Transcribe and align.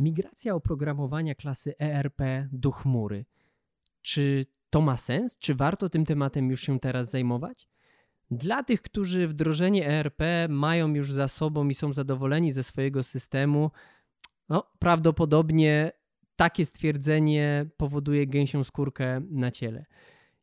Migracja 0.00 0.54
oprogramowania 0.54 1.34
klasy 1.34 1.74
ERP 1.78 2.22
do 2.52 2.70
chmury. 2.70 3.24
Czy 4.02 4.46
to 4.70 4.80
ma 4.80 4.96
sens? 4.96 5.38
Czy 5.38 5.54
warto 5.54 5.88
tym 5.88 6.04
tematem 6.04 6.50
już 6.50 6.60
się 6.60 6.80
teraz 6.80 7.10
zajmować? 7.10 7.68
Dla 8.30 8.62
tych, 8.62 8.82
którzy 8.82 9.28
wdrożenie 9.28 9.86
ERP 9.86 10.22
mają 10.48 10.94
już 10.94 11.12
za 11.12 11.28
sobą 11.28 11.68
i 11.68 11.74
są 11.74 11.92
zadowoleni 11.92 12.52
ze 12.52 12.62
swojego 12.62 13.02
systemu, 13.02 13.70
no, 14.48 14.66
prawdopodobnie 14.78 15.92
takie 16.36 16.66
stwierdzenie 16.66 17.66
powoduje 17.76 18.26
gęsią 18.26 18.64
skórkę 18.64 19.20
na 19.30 19.50
ciele. 19.50 19.86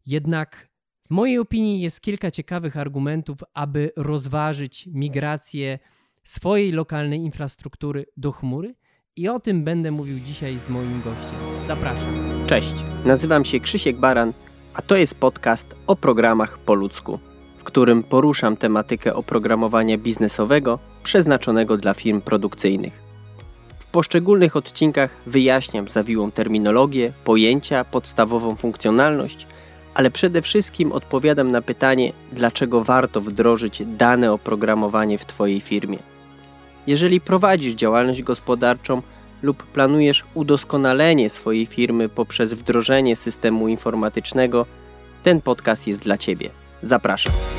Jednak 0.06 0.70
w 1.08 1.12
mojej 1.12 1.40
opinii 1.40 1.82
jest 1.82 2.02
kilka 2.02 2.32
ciekawych 2.32 2.78
argumentów, 2.78 3.38
aby 3.54 3.92
rozważyć 3.96 4.90
migrację 4.94 5.80
swojej 6.24 6.72
lokalnej 6.72 7.20
infrastruktury 7.20 8.06
do 8.18 8.32
chmury 8.32 8.76
i 9.18 9.30
o 9.30 9.40
tym 9.40 9.64
będę 9.64 9.92
mówił 9.92 10.20
dzisiaj 10.20 10.60
z 10.60 10.70
moim 10.70 11.02
gościem. 11.02 11.40
Zapraszam. 11.68 12.14
Cześć, 12.48 12.74
nazywam 13.06 13.46
się 13.46 13.60
Krzysiek 13.60 13.98
Baran, 13.98 14.34
a 14.74 14.82
to 14.82 14.96
jest 14.96 15.16
podcast 15.16 15.76
o 15.88 15.96
programach 15.96 16.58
po 16.58 16.74
ludzku, 16.74 17.20
w 17.58 17.64
którym 17.64 18.04
poruszam 18.04 18.58
tematykę 18.58 19.16
oprogramowania 19.16 19.98
biznesowego 19.98 20.80
przeznaczonego 21.04 21.78
dla 21.78 21.94
firm 21.94 22.22
produkcyjnych. 22.22 22.94
W 23.80 23.92
poszczególnych 23.92 24.56
odcinkach 24.56 25.12
wyjaśniam 25.26 25.88
zawiłą 25.88 26.32
terminologię, 26.32 27.14
pojęcia, 27.24 27.84
podstawową 27.86 28.56
funkcjonalność, 28.56 29.48
ale 29.94 30.12
przede 30.12 30.42
wszystkim 30.42 30.92
odpowiadam 30.92 31.52
na 31.52 31.62
pytanie, 31.62 32.14
dlaczego 32.32 32.84
warto 32.84 33.22
wdrożyć 33.22 33.84
dane 33.86 34.32
oprogramowanie 34.32 35.18
w 35.18 35.26
Twojej 35.26 35.62
firmie. 35.62 35.98
Jeżeli 36.88 37.22
prowadzisz 37.22 37.74
działalność 37.74 38.24
gospodarczą 38.24 39.02
lub 39.44 39.64
planujesz 39.64 40.24
udoskonalenie 40.34 41.30
swojej 41.30 41.66
firmy 41.66 42.10
poprzez 42.10 42.54
wdrożenie 42.54 43.16
systemu 43.16 43.68
informatycznego, 43.68 44.66
ten 45.24 45.42
podcast 45.42 45.88
jest 45.88 46.02
dla 46.02 46.18
Ciebie. 46.18 46.50
Zapraszam. 46.84 47.57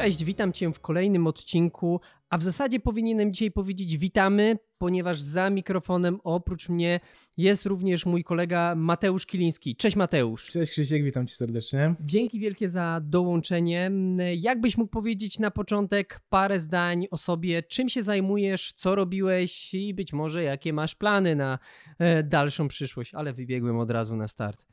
Cześć, 0.00 0.24
witam 0.24 0.52
Cię 0.52 0.72
w 0.72 0.80
kolejnym 0.80 1.26
odcinku, 1.26 2.00
a 2.30 2.38
w 2.38 2.42
zasadzie 2.42 2.80
powinienem 2.80 3.32
dzisiaj 3.32 3.50
powiedzieć 3.50 3.98
witamy, 3.98 4.58
ponieważ 4.78 5.20
za 5.20 5.50
mikrofonem 5.50 6.20
oprócz 6.24 6.68
mnie 6.68 7.00
jest 7.36 7.66
również 7.66 8.06
mój 8.06 8.24
kolega 8.24 8.74
Mateusz 8.74 9.26
Kiliński. 9.26 9.76
Cześć 9.76 9.96
Mateusz. 9.96 10.46
Cześć 10.46 10.72
Krzysiek, 10.72 11.04
witam 11.04 11.26
Cię 11.26 11.34
serdecznie. 11.34 11.94
Dzięki 12.00 12.40
wielkie 12.40 12.68
za 12.68 13.00
dołączenie. 13.02 13.90
Jakbyś 14.36 14.78
mógł 14.78 14.90
powiedzieć 14.90 15.38
na 15.38 15.50
początek 15.50 16.20
parę 16.28 16.58
zdań 16.58 17.06
o 17.10 17.16
sobie, 17.16 17.62
czym 17.62 17.88
się 17.88 18.02
zajmujesz, 18.02 18.72
co 18.72 18.94
robiłeś 18.94 19.74
i 19.74 19.94
być 19.94 20.12
może 20.12 20.42
jakie 20.42 20.72
masz 20.72 20.94
plany 20.94 21.36
na 21.36 21.58
e, 21.98 22.22
dalszą 22.22 22.68
przyszłość, 22.68 23.14
ale 23.14 23.32
wybiegłem 23.32 23.78
od 23.78 23.90
razu 23.90 24.16
na 24.16 24.28
start. 24.28 24.66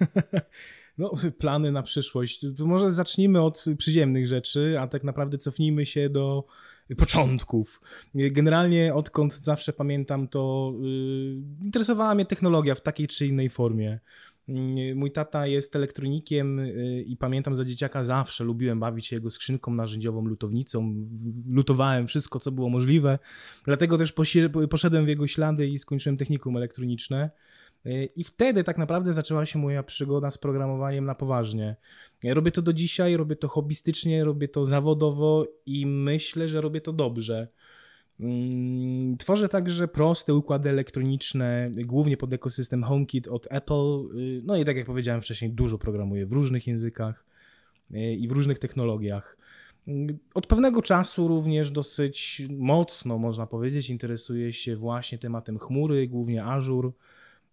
no, 0.98 1.12
plany 1.38 1.72
na 1.72 1.82
przyszłość. 1.82 2.46
To 2.56 2.66
może 2.66 2.92
zacznijmy 2.92 3.42
od 3.42 3.64
przyziemnych 3.78 4.28
rzeczy, 4.28 4.76
a 4.80 4.86
tak 4.86 5.04
naprawdę 5.04 5.38
cofnijmy 5.38 5.86
się 5.86 6.08
do 6.08 6.46
początków. 6.96 7.80
Generalnie 8.14 8.94
odkąd 8.94 9.34
zawsze 9.34 9.72
pamiętam, 9.72 10.28
to 10.28 10.72
yy, 10.80 11.64
interesowała 11.64 12.14
mnie 12.14 12.26
technologia 12.26 12.74
w 12.74 12.80
takiej 12.80 13.08
czy 13.08 13.26
innej 13.26 13.50
formie. 13.50 14.00
Yy, 14.48 14.94
mój 14.94 15.12
tata 15.12 15.46
jest 15.46 15.76
elektronikiem 15.76 16.58
yy, 16.58 17.02
i 17.02 17.16
pamiętam 17.16 17.54
za 17.54 17.64
dzieciaka 17.64 18.04
zawsze 18.04 18.44
lubiłem 18.44 18.80
bawić 18.80 19.06
się 19.06 19.16
jego 19.16 19.30
skrzynką 19.30 19.74
narzędziową, 19.74 20.24
lutownicą. 20.24 20.94
Lutowałem 21.48 22.06
wszystko, 22.06 22.40
co 22.40 22.52
było 22.52 22.68
możliwe. 22.68 23.18
Dlatego 23.64 23.98
też 23.98 24.14
poszedłem 24.70 25.04
w 25.04 25.08
jego 25.08 25.26
ślady 25.26 25.66
i 25.66 25.78
skończyłem 25.78 26.16
technikum 26.16 26.56
elektroniczne. 26.56 27.30
I 28.16 28.24
wtedy 28.24 28.64
tak 28.64 28.78
naprawdę 28.78 29.12
zaczęła 29.12 29.46
się 29.46 29.58
moja 29.58 29.82
przygoda 29.82 30.30
z 30.30 30.38
programowaniem 30.38 31.04
na 31.04 31.14
poważnie. 31.14 31.76
robię 32.24 32.50
to 32.50 32.62
do 32.62 32.72
dzisiaj, 32.72 33.16
robię 33.16 33.36
to 33.36 33.48
hobbystycznie, 33.48 34.24
robię 34.24 34.48
to 34.48 34.64
zawodowo 34.64 35.46
i 35.66 35.86
myślę, 35.86 36.48
że 36.48 36.60
robię 36.60 36.80
to 36.80 36.92
dobrze. 36.92 37.48
Mm, 38.20 39.16
tworzę 39.16 39.48
także 39.48 39.88
proste 39.88 40.34
układy 40.34 40.70
elektroniczne, 40.70 41.70
głównie 41.84 42.16
pod 42.16 42.32
ekosystem 42.32 42.82
HomeKit 42.82 43.28
od 43.28 43.46
Apple. 43.50 44.08
Y, 44.18 44.42
no 44.44 44.56
i 44.56 44.64
tak 44.64 44.76
jak 44.76 44.86
powiedziałem 44.86 45.22
wcześniej, 45.22 45.50
dużo 45.50 45.78
programuję 45.78 46.26
w 46.26 46.32
różnych 46.32 46.66
językach 46.66 47.24
y, 47.90 48.14
i 48.14 48.28
w 48.28 48.32
różnych 48.32 48.58
technologiach. 48.58 49.36
Mm, 49.88 50.18
od 50.34 50.46
pewnego 50.46 50.82
czasu 50.82 51.28
również 51.28 51.70
dosyć 51.70 52.42
mocno, 52.50 53.18
można 53.18 53.46
powiedzieć, 53.46 53.90
interesuję 53.90 54.52
się 54.52 54.76
właśnie 54.76 55.18
tematem 55.18 55.58
chmury, 55.58 56.08
głównie 56.08 56.44
Azure. 56.44 56.90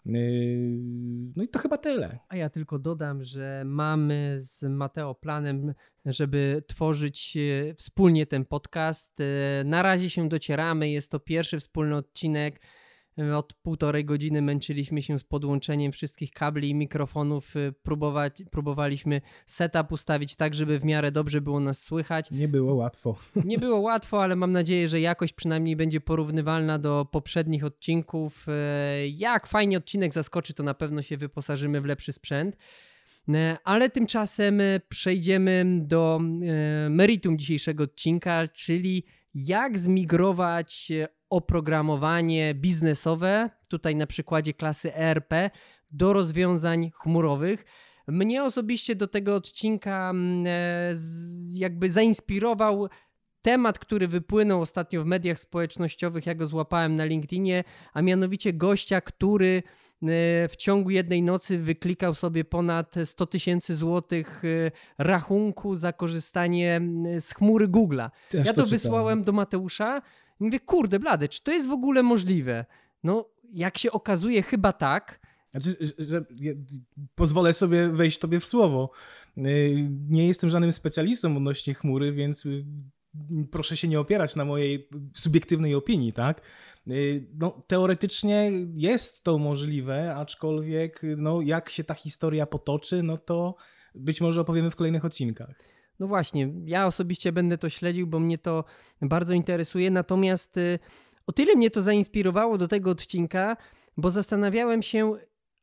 Yy, 0.06 1.32
no 1.36 1.44
i 1.44 1.48
to 1.48 1.60
chyba 1.60 1.78
tyle. 1.78 2.20
A 2.30 2.36
ja 2.36 2.50
tylko 2.50 2.80
dodam, 2.80 3.24
że 3.24 3.64
mamy 3.66 4.36
z 4.40 4.64
Mateo 4.64 5.16
planem, 5.16 5.74
żeby 6.06 6.64
tworzyć 6.68 7.38
e, 7.38 7.74
wspólnie 7.74 8.26
ten 8.26 8.46
podcast. 8.46 9.20
E, 9.20 9.64
na 9.64 9.82
razie 9.82 10.10
się 10.10 10.30
docieramy, 10.30 10.90
jest 10.90 11.12
to 11.12 11.20
pierwszy 11.20 11.60
wspólny 11.60 11.96
odcinek. 11.96 12.62
Od 13.36 13.54
półtorej 13.54 14.06
godziny 14.06 14.42
męczyliśmy 14.42 15.02
się 15.02 15.20
z 15.20 15.24
podłączeniem 15.24 15.92
wszystkich 15.92 16.32
kabli 16.32 16.70
i 16.70 16.76
mikrofonów. 16.76 17.56
Y, 17.56 17.74
próbować, 17.84 18.44
próbowaliśmy 18.52 19.22
setup 19.46 19.92
ustawić 19.92 20.36
tak, 20.36 20.56
żeby 20.56 20.80
w 20.80 20.86
miarę 20.86 21.12
dobrze 21.12 21.42
było 21.42 21.60
nas 21.60 21.84
słychać. 21.84 22.32
Nie 22.32 22.48
było 22.48 22.76
łatwo. 22.76 23.16
Nie 23.46 23.58
było 23.58 23.80
łatwo, 23.80 24.24
ale 24.24 24.36
mam 24.36 24.52
nadzieję, 24.52 24.88
że 24.90 25.02
jakość 25.02 25.34
przynajmniej 25.34 25.76
będzie 25.76 26.02
porównywalna 26.02 26.80
do 26.80 27.08
poprzednich 27.12 27.66
odcinków. 27.66 28.48
Y, 28.48 29.10
jak 29.10 29.48
fajnie 29.48 29.78
odcinek 29.78 30.14
zaskoczy, 30.14 30.54
to 30.54 30.64
na 30.64 30.74
pewno 30.74 31.02
się 31.02 31.18
wyposażymy 31.18 31.82
w 31.82 31.86
lepszy 31.86 32.14
sprzęt. 32.14 32.56
Y, 33.30 33.34
ale 33.64 33.90
tymczasem 33.90 34.62
przejdziemy 34.90 35.66
do 35.82 36.20
meritum 36.90 37.38
dzisiejszego 37.38 37.84
odcinka, 37.84 38.48
czyli 38.48 39.04
jak 39.34 39.80
zmigrować 39.80 40.92
oprogramowanie 41.32 42.56
biznesowe, 42.56 43.50
tutaj 43.68 43.96
na 43.96 44.08
przykładzie 44.08 44.54
klasy 44.54 44.96
ERP, 44.96 45.34
do 45.92 46.14
rozwiązań 46.14 46.92
chmurowych. 46.96 47.66
Mnie 48.08 48.44
osobiście 48.44 48.96
do 48.96 49.08
tego 49.08 49.36
odcinka 49.36 50.10
mm, 50.10 50.46
e, 50.48 50.94
jakby 51.54 51.90
zainspirował 51.90 52.90
temat, 53.42 53.80
który 53.80 54.08
wypłynął 54.08 54.62
ostatnio 54.62 55.04
w 55.04 55.06
mediach 55.06 55.40
społecznościowych. 55.40 56.26
Ja 56.26 56.36
go 56.36 56.46
złapałem 56.46 56.96
na 56.96 57.06
LinkedInie, 57.06 57.64
a 57.94 58.02
mianowicie 58.02 58.54
gościa, 58.54 59.02
który 59.02 59.64
e, 60.04 60.48
w 60.48 60.56
ciągu 60.58 60.90
jednej 60.90 61.24
nocy 61.24 61.58
wyklikał 61.58 62.14
sobie 62.14 62.46
ponad 62.46 62.96
100 63.06 63.26
tysięcy 63.26 63.76
złotych 63.76 64.42
e, 64.46 64.72
rachunku 64.98 65.76
za 65.76 65.94
korzystanie 65.94 66.76
mm, 66.76 67.22
z 67.22 67.34
chmury 67.34 67.68
Google'a. 67.68 68.10
Ja 68.34 68.54
to, 68.54 68.66
wysłałem 68.66 69.24
do 69.24 69.32
Mateusza 69.32 70.02
mówię, 70.46 70.60
kurde 70.60 71.00
blady, 71.00 71.30
czy 71.30 71.44
to 71.44 71.52
jest 71.52 71.70
w 71.70 71.72
ogóle 71.72 72.04
możliwe? 72.04 72.66
No, 73.04 73.26
jak 73.54 73.78
się 73.78 73.92
okazuje, 73.92 74.42
chyba 74.42 74.74
tak. 74.74 75.20
Znaczy, 75.52 75.94
że, 75.98 76.26
pozwolę 77.16 77.54
sobie 77.54 77.90
wejść 77.90 78.20
tobie 78.20 78.40
w 78.40 78.46
słowo. 78.46 78.92
Y, 79.38 79.42
nie 80.10 80.28
jestem 80.28 80.50
żadnym 80.50 80.72
specjalistą 80.72 81.38
odnośnie 81.38 81.74
chmury, 81.74 82.12
więc 82.12 82.46
y, 82.46 82.66
proszę 83.52 83.78
się 83.78 83.88
nie 83.88 84.00
opierać 84.00 84.36
na 84.36 84.46
mojej 84.46 84.88
subiektywnej 85.16 85.76
opinii, 85.76 86.14
tak? 86.14 86.42
Y, 86.88 87.28
no, 87.40 87.64
teoretycznie 87.68 88.52
jest 88.74 89.24
to 89.24 89.38
możliwe, 89.38 90.16
aczkolwiek 90.16 91.02
no, 91.18 91.42
jak 91.42 91.70
się 91.70 91.84
ta 91.84 91.94
historia 91.94 92.46
potoczy, 92.46 93.04
no 93.04 93.18
to 93.18 93.56
być 93.96 94.22
może 94.22 94.42
opowiemy 94.42 94.72
w 94.72 94.76
kolejnych 94.76 95.06
odcinkach. 95.06 95.56
No 96.02 96.08
właśnie, 96.08 96.54
ja 96.66 96.88
osobiście 96.88 97.32
będę 97.32 97.58
to 97.58 97.70
śledził, 97.70 98.08
bo 98.08 98.20
mnie 98.20 98.38
to 98.38 98.64
bardzo 99.02 99.34
interesuje. 99.34 99.92
Natomiast 99.92 100.58
y, 100.58 100.80
o 101.28 101.32
tyle 101.32 101.56
mnie 101.56 101.70
to 101.72 101.82
zainspirowało 101.82 102.58
do 102.58 102.68
tego 102.68 102.92
odcinka, 102.92 103.58
bo 103.98 104.10
zastanawiałem 104.10 104.82
się, 104.82 105.16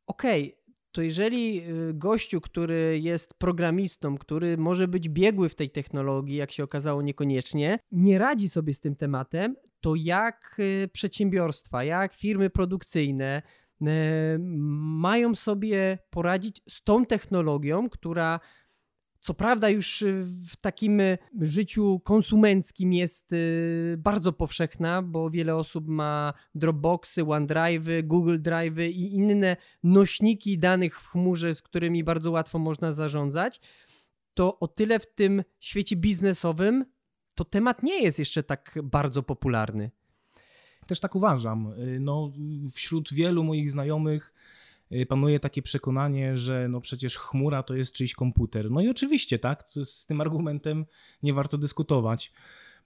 okej, 0.07 0.43
okay, 0.43 0.73
to 0.91 1.01
jeżeli 1.01 1.69
y, 1.69 1.93
gościu, 1.93 2.41
który 2.41 2.99
jest 3.01 3.33
programistą, 3.33 4.17
który 4.17 4.57
może 4.57 4.87
być 4.87 5.09
biegły 5.09 5.49
w 5.49 5.55
tej 5.55 5.69
technologii, 5.69 6.35
jak 6.35 6.51
się 6.51 6.63
okazało 6.63 7.01
niekoniecznie, 7.01 7.79
nie 7.91 8.17
radzi 8.17 8.49
sobie 8.49 8.73
z 8.73 8.79
tym 8.79 8.95
tematem, 8.95 9.55
to 9.81 9.95
jak 9.95 10.55
y, 10.59 10.89
przedsiębiorstwa, 10.93 11.83
jak 11.83 12.13
firmy 12.13 12.49
produkcyjne 12.49 13.41
mają 14.99 15.35
sobie 15.35 15.97
poradzić 16.09 16.61
z 16.69 16.83
tą 16.83 17.05
technologią, 17.05 17.89
która 17.89 18.39
co 19.19 19.33
prawda, 19.33 19.69
już 19.69 20.01
y, 20.01 20.23
w 20.23 20.55
takim 20.55 20.99
y, 20.99 21.17
życiu 21.41 22.01
konsumenckim 22.03 22.93
jest 22.93 23.33
y, 23.33 23.95
bardzo 23.97 24.33
powszechna, 24.33 25.01
bo 25.01 25.29
wiele 25.29 25.55
osób 25.55 25.87
ma 25.87 26.33
Dropboxy, 26.55 27.21
OneDrive'y, 27.23 28.03
Google 28.03 28.37
Drive'y 28.37 28.89
i 28.89 29.15
inne 29.15 29.57
nośniki 29.83 30.59
danych 30.59 30.99
w 30.99 31.07
chmurze, 31.07 31.55
z 31.55 31.61
którymi 31.61 32.03
bardzo 32.03 32.31
łatwo 32.31 32.59
można 32.59 32.91
zarządzać. 32.91 33.61
To 34.33 34.59
o 34.59 34.67
tyle 34.67 34.99
w 34.99 35.13
tym 35.13 35.43
świecie 35.59 35.95
biznesowym 35.95 36.85
to 37.35 37.45
temat 37.45 37.83
nie 37.83 38.03
jest 38.03 38.19
jeszcze 38.19 38.43
tak 38.43 38.79
bardzo 38.83 39.23
popularny. 39.23 39.91
Też 40.87 40.99
tak 40.99 41.15
uważam. 41.15 41.73
No, 41.99 42.31
wśród 42.73 43.13
wielu 43.13 43.43
moich 43.43 43.71
znajomych 43.71 44.33
panuje 45.09 45.39
takie 45.39 45.61
przekonanie, 45.61 46.37
że 46.37 46.67
no 46.69 46.81
przecież 46.81 47.17
chmura 47.17 47.63
to 47.63 47.75
jest 47.75 47.93
czyjś 47.93 48.13
komputer. 48.13 48.71
No 48.71 48.81
i 48.81 48.89
oczywiście, 48.89 49.39
tak, 49.39 49.63
z 49.83 50.05
tym 50.05 50.21
argumentem 50.21 50.85
nie 51.23 51.33
warto 51.33 51.57
dyskutować. 51.57 52.33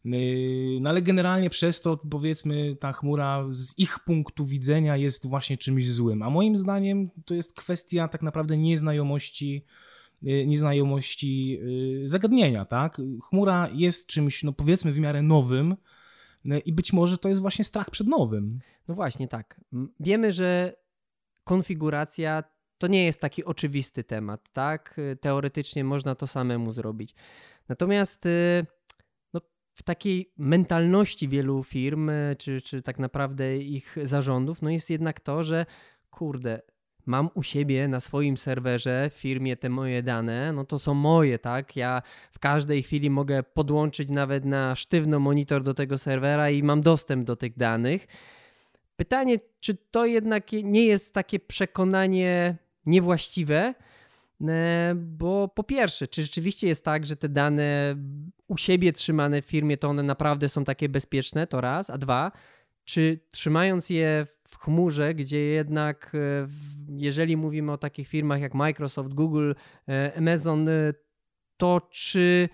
Yy, 0.05 0.79
no 0.81 0.89
ale 0.89 1.01
generalnie 1.01 1.49
przez 1.49 1.81
to, 1.81 1.97
powiedzmy, 1.97 2.75
ta 2.75 2.93
chmura 2.93 3.45
z 3.51 3.79
ich 3.79 3.99
punktu 3.99 4.45
widzenia 4.45 4.97
jest 4.97 5.27
właśnie 5.27 5.57
czymś 5.57 5.89
złym. 5.89 6.21
A 6.21 6.29
moim 6.29 6.57
zdaniem 6.57 7.09
to 7.25 7.35
jest 7.35 7.53
kwestia 7.53 8.07
tak 8.07 8.21
naprawdę 8.21 8.57
nieznajomości 8.57 9.65
yy, 10.21 10.45
nieznajomości 10.47 11.59
zagadnienia, 12.05 12.65
tak? 12.65 13.01
Chmura 13.21 13.69
jest 13.73 14.07
czymś, 14.07 14.43
no 14.43 14.53
powiedzmy, 14.53 14.91
w 14.91 14.99
miarę 14.99 15.21
nowym 15.21 15.75
i 16.65 16.73
być 16.73 16.93
może 16.93 17.17
to 17.17 17.29
jest 17.29 17.41
właśnie 17.41 17.65
strach 17.65 17.89
przed 17.89 18.07
nowym. 18.07 18.59
No 18.87 18.95
właśnie, 18.95 19.27
tak. 19.27 19.61
Wiemy, 19.99 20.31
że 20.31 20.75
konfiguracja 21.43 22.43
to 22.77 22.87
nie 22.87 23.05
jest 23.05 23.21
taki 23.21 23.45
oczywisty 23.45 24.03
temat, 24.03 24.49
tak? 24.53 24.95
Teoretycznie 25.21 25.83
można 25.83 26.15
to 26.15 26.27
samemu 26.27 26.71
zrobić. 26.71 27.15
Natomiast 27.69 28.27
w 29.73 29.83
takiej 29.83 30.33
mentalności 30.37 31.27
wielu 31.27 31.63
firm, 31.63 32.09
e, 32.09 32.35
czy, 32.35 32.61
czy 32.61 32.81
tak 32.81 32.99
naprawdę 32.99 33.57
ich 33.57 33.97
zarządów, 34.03 34.61
no 34.61 34.69
jest 34.69 34.89
jednak 34.89 35.19
to, 35.19 35.43
że 35.43 35.65
kurde, 36.09 36.61
mam 37.05 37.29
u 37.33 37.43
siebie 37.43 37.87
na 37.87 37.99
swoim 37.99 38.37
serwerze 38.37 39.09
w 39.09 39.13
firmie 39.13 39.57
te 39.57 39.69
moje 39.69 40.03
dane, 40.03 40.53
no 40.53 40.65
to 40.65 40.79
są 40.79 40.93
moje, 40.93 41.39
tak? 41.39 41.75
Ja 41.75 42.01
w 42.31 42.39
każdej 42.39 42.83
chwili 42.83 43.09
mogę 43.09 43.43
podłączyć 43.43 44.09
nawet 44.09 44.45
na 44.45 44.75
sztywno 44.75 45.19
monitor 45.19 45.63
do 45.63 45.73
tego 45.73 45.97
serwera 45.97 46.49
i 46.49 46.63
mam 46.63 46.81
dostęp 46.81 47.25
do 47.25 47.35
tych 47.35 47.57
danych. 47.57 48.07
Pytanie, 49.03 49.37
czy 49.59 49.75
to 49.91 50.05
jednak 50.05 50.51
nie 50.51 50.85
jest 50.85 51.13
takie 51.13 51.39
przekonanie 51.39 52.57
niewłaściwe? 52.85 53.73
E, 54.41 54.93
bo 54.95 55.47
po 55.47 55.63
pierwsze, 55.63 56.07
czy 56.07 56.23
rzeczywiście 56.23 56.67
jest 56.67 56.85
tak, 56.85 57.05
że 57.05 57.15
te 57.15 57.29
dane 57.29 57.95
u 58.47 58.57
siebie 58.57 58.93
trzymane 58.93 59.41
w 59.41 59.45
firmie, 59.45 59.77
to 59.77 59.89
one 59.89 60.03
naprawdę 60.03 60.49
są 60.49 60.63
takie 60.63 60.89
bezpieczne, 60.89 61.47
to 61.47 61.61
raz, 61.61 61.89
a 61.89 61.97
dwa, 61.97 62.31
czy 62.83 63.19
trzymając 63.31 63.89
je 63.89 64.27
w 64.43 64.57
chmurze, 64.57 65.13
gdzie 65.13 65.39
jednak, 65.39 66.11
e, 66.15 66.47
jeżeli 66.97 67.37
mówimy 67.37 67.71
o 67.71 67.77
takich 67.77 68.07
firmach 68.07 68.41
jak 68.41 68.53
Microsoft, 68.53 69.13
Google, 69.13 69.53
e, 69.89 70.13
Amazon, 70.17 70.69
to 71.57 71.87
czy 71.91 72.49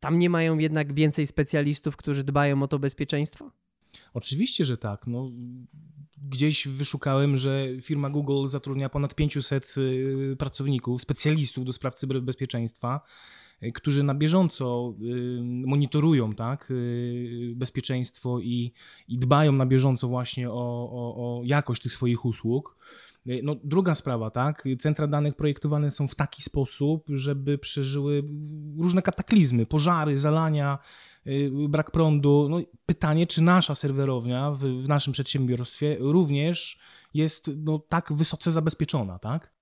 tam 0.00 0.18
nie 0.18 0.30
mają 0.30 0.58
jednak 0.58 0.92
więcej 0.92 1.26
specjalistów, 1.26 1.96
którzy 1.96 2.24
dbają 2.24 2.62
o 2.62 2.68
to 2.68 2.78
bezpieczeństwo? 2.78 3.50
Oczywiście, 4.14 4.64
że 4.64 4.76
tak. 4.76 5.06
No, 5.06 5.30
gdzieś 6.22 6.68
wyszukałem, 6.68 7.38
że 7.38 7.66
firma 7.82 8.10
Google 8.10 8.48
zatrudnia 8.48 8.88
ponad 8.88 9.14
500 9.14 9.74
y, 9.78 10.36
pracowników, 10.38 11.02
specjalistów 11.02 11.64
do 11.64 11.72
spraw 11.72 11.94
cyberbezpieczeństwa, 11.94 13.00
y, 13.62 13.72
którzy 13.72 14.02
na 14.02 14.14
bieżąco 14.14 14.94
y, 15.02 15.40
monitorują 15.42 16.34
tak, 16.34 16.72
bezpieczeństwo 17.54 18.40
i, 18.40 18.72
i 19.08 19.18
dbają 19.18 19.52
na 19.52 19.66
bieżąco 19.66 20.08
właśnie 20.08 20.50
o, 20.50 20.90
o, 20.92 21.14
o 21.16 21.42
jakość 21.44 21.82
tych 21.82 21.92
swoich 21.92 22.24
usług. 22.24 22.78
No, 23.42 23.56
druga 23.64 23.94
sprawa, 23.94 24.30
tak? 24.30 24.64
Centra 24.78 25.06
danych 25.06 25.34
projektowane 25.34 25.90
są 25.90 26.08
w 26.08 26.14
taki 26.14 26.42
sposób, 26.42 27.06
żeby 27.08 27.58
przeżyły 27.58 28.22
różne 28.78 29.02
kataklizmy, 29.02 29.66
pożary, 29.66 30.18
zalania, 30.18 30.78
brak 31.68 31.90
prądu. 31.90 32.46
No, 32.50 32.60
pytanie, 32.86 33.26
czy 33.26 33.42
nasza 33.42 33.74
serwerownia 33.74 34.50
w, 34.50 34.58
w 34.58 34.88
naszym 34.88 35.12
przedsiębiorstwie 35.12 35.96
również 36.00 36.78
jest 37.14 37.50
no, 37.56 37.78
tak 37.78 38.12
wysoce 38.12 38.50
zabezpieczona, 38.50 39.18
tak? 39.18 39.52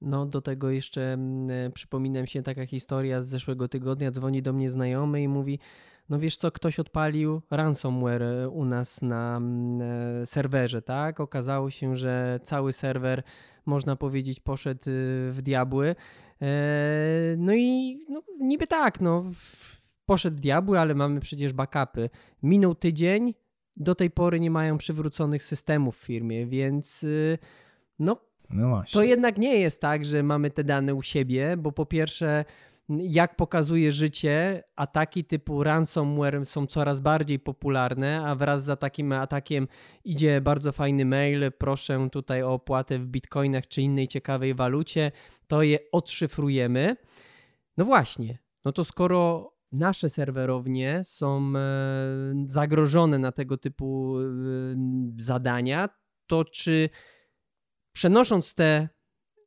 No, 0.00 0.26
do 0.26 0.40
tego 0.40 0.70
jeszcze 0.70 1.18
y, 1.66 1.70
przypominam 1.70 2.26
się 2.26 2.42
taka 2.42 2.66
historia 2.66 3.22
z 3.22 3.28
zeszłego 3.28 3.68
tygodnia. 3.68 4.10
Dzwoni 4.10 4.42
do 4.42 4.52
mnie 4.52 4.70
znajomy 4.70 5.22
i 5.22 5.28
mówi: 5.28 5.58
No 6.08 6.18
wiesz 6.18 6.36
co, 6.36 6.50
ktoś 6.50 6.78
odpalił 6.78 7.42
ransomware 7.50 8.22
y, 8.22 8.48
u 8.48 8.64
nas 8.64 9.02
na 9.02 9.40
y, 10.22 10.26
serwerze, 10.26 10.82
tak? 10.82 11.20
Okazało 11.20 11.70
się, 11.70 11.96
że 11.96 12.40
cały 12.42 12.72
serwer, 12.72 13.22
można 13.66 13.96
powiedzieć, 13.96 14.40
poszedł 14.40 14.82
w 15.30 15.38
diabły. 15.42 15.96
E, 16.42 17.36
no 17.36 17.54
i 17.54 17.98
no, 18.08 18.22
niby 18.40 18.66
tak, 18.66 19.00
no 19.00 19.24
poszedł 20.10 20.40
diabły, 20.40 20.80
ale 20.80 20.94
mamy 20.94 21.20
przecież 21.20 21.52
backupy. 21.52 22.10
Minął 22.42 22.74
tydzień, 22.74 23.34
do 23.76 23.94
tej 23.94 24.10
pory 24.10 24.40
nie 24.40 24.50
mają 24.50 24.78
przywróconych 24.78 25.44
systemów 25.44 25.98
w 25.98 26.04
firmie, 26.04 26.46
więc 26.46 27.02
y, 27.02 27.38
no, 27.98 28.16
no 28.50 28.82
to 28.92 29.02
jednak 29.02 29.38
nie 29.38 29.60
jest 29.60 29.80
tak, 29.80 30.04
że 30.04 30.22
mamy 30.22 30.50
te 30.50 30.64
dane 30.64 30.94
u 30.94 31.02
siebie, 31.02 31.56
bo 31.56 31.72
po 31.72 31.86
pierwsze, 31.86 32.44
jak 32.88 33.36
pokazuje 33.36 33.92
życie, 33.92 34.62
ataki 34.76 35.24
typu 35.24 35.64
ransomware 35.64 36.46
są 36.46 36.66
coraz 36.66 37.00
bardziej 37.00 37.38
popularne, 37.38 38.22
a 38.26 38.34
wraz 38.34 38.64
za 38.64 38.76
takim 38.76 39.12
atakiem 39.12 39.68
idzie 40.04 40.40
bardzo 40.40 40.72
fajny 40.72 41.04
mail, 41.04 41.52
proszę 41.58 42.08
tutaj 42.12 42.42
o 42.42 42.52
opłatę 42.52 42.98
w 42.98 43.06
bitcoinach 43.06 43.68
czy 43.68 43.82
innej 43.82 44.08
ciekawej 44.08 44.54
walucie, 44.54 45.12
to 45.46 45.62
je 45.62 45.78
odszyfrujemy. 45.92 46.96
No 47.76 47.84
właśnie, 47.84 48.38
no 48.64 48.72
to 48.72 48.84
skoro 48.84 49.50
nasze 49.72 50.08
serwerownie 50.08 51.00
są 51.04 51.52
e, 51.56 51.60
zagrożone 52.46 53.18
na 53.18 53.32
tego 53.32 53.56
typu 53.56 54.16
e, 54.20 54.24
zadania, 55.18 55.88
to 56.26 56.44
czy 56.44 56.90
przenosząc 57.92 58.54
te, 58.54 58.88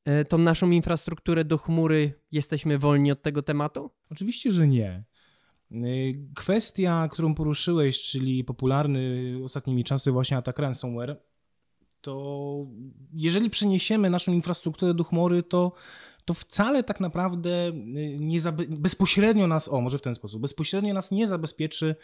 e, 0.06 0.26
tą 0.26 0.38
naszą 0.38 0.72
infrastrukturę 0.72 1.46
do 1.46 1.58
chmury, 1.58 2.14
jesteśmy 2.32 2.78
wolni 2.78 3.12
od 3.12 3.22
tego 3.22 3.42
tematu? 3.44 3.92
Oczywiście, 4.10 4.52
że 4.52 4.68
nie. 4.68 5.04
Kwestia, 6.36 7.08
którą 7.12 7.36
poruszyłeś, 7.36 8.02
czyli 8.02 8.44
popularny 8.44 9.34
ostatnimi 9.44 9.84
czasy 9.84 10.12
właśnie 10.12 10.38
atak 10.38 10.60
ransomware, 10.60 11.22
to 12.02 12.66
jeżeli 13.14 13.50
przeniesiemy 13.50 14.10
naszą 14.10 14.34
infrastrukturę 14.34 14.94
do 14.94 15.04
chmury, 15.04 15.44
to 15.44 15.72
to 16.26 16.34
wcale 16.34 16.84
tak 16.84 17.00
naprawdę 17.00 17.68
y, 17.70 17.74
nie 18.20 18.40
bezpośrednio 18.70 19.48
nas, 19.48 19.70
o 19.70 19.82
może 19.82 19.98
w 19.98 20.02
ten 20.02 20.16
sposób, 20.16 20.42
bezpośrednio 20.42 20.94
nas 20.94 21.12
nie 21.12 21.28
zabezpieczy 21.28 21.96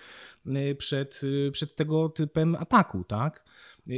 y, 0.48 0.76
przed, 0.76 1.22
y, 1.24 1.52
przed 1.52 1.76
tego 1.76 2.10
typem 2.10 2.56
ataku, 2.56 3.04
tak? 3.04 3.44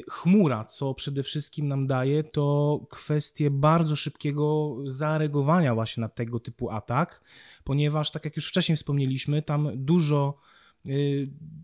Chmura, 0.09 0.65
co 0.65 0.93
przede 0.93 1.23
wszystkim 1.23 1.67
nam 1.67 1.87
daje, 1.87 2.23
to 2.23 2.79
kwestie 2.89 3.51
bardzo 3.51 3.95
szybkiego 3.95 4.75
zareagowania 4.85 5.75
właśnie 5.75 6.01
na 6.01 6.09
tego 6.09 6.39
typu 6.39 6.69
atak, 6.69 7.21
ponieważ, 7.63 8.11
tak 8.11 8.25
jak 8.25 8.35
już 8.35 8.47
wcześniej 8.47 8.75
wspomnieliśmy, 8.75 9.41
tam 9.41 9.69
dużo 9.75 10.37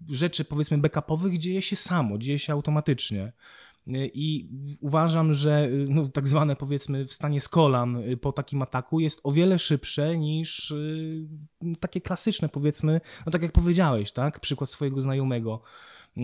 rzeczy, 0.10 0.46
powiedzmy, 0.46 0.78
backupowych 0.78 1.38
dzieje 1.38 1.62
się 1.62 1.76
samo, 1.76 2.18
dzieje 2.18 2.40
się 2.40 2.54
automatycznie. 2.54 3.32
I 4.14 4.50
uważam, 4.82 5.34
że 5.34 5.70
no, 5.88 6.08
tak 6.08 6.28
zwane 6.28 6.56
powiedzmy 6.56 7.06
wstanie 7.06 7.42
z 7.42 7.50
kolan 7.50 8.04
po 8.22 8.32
takim 8.32 8.62
ataku 8.62 9.00
jest 9.00 9.20
o 9.24 9.32
wiele 9.32 9.60
szybsze 9.60 10.18
niż 10.18 10.72
y, 10.72 11.28
takie 11.80 12.02
klasyczne 12.02 12.50
powiedzmy, 12.50 13.02
no 13.26 13.32
tak 13.32 13.42
jak 13.42 13.52
powiedziałeś, 13.52 14.12
tak? 14.12 14.40
Przykład 14.40 14.70
swojego 14.70 15.02
znajomego. 15.02 15.62
Y, 16.18 16.22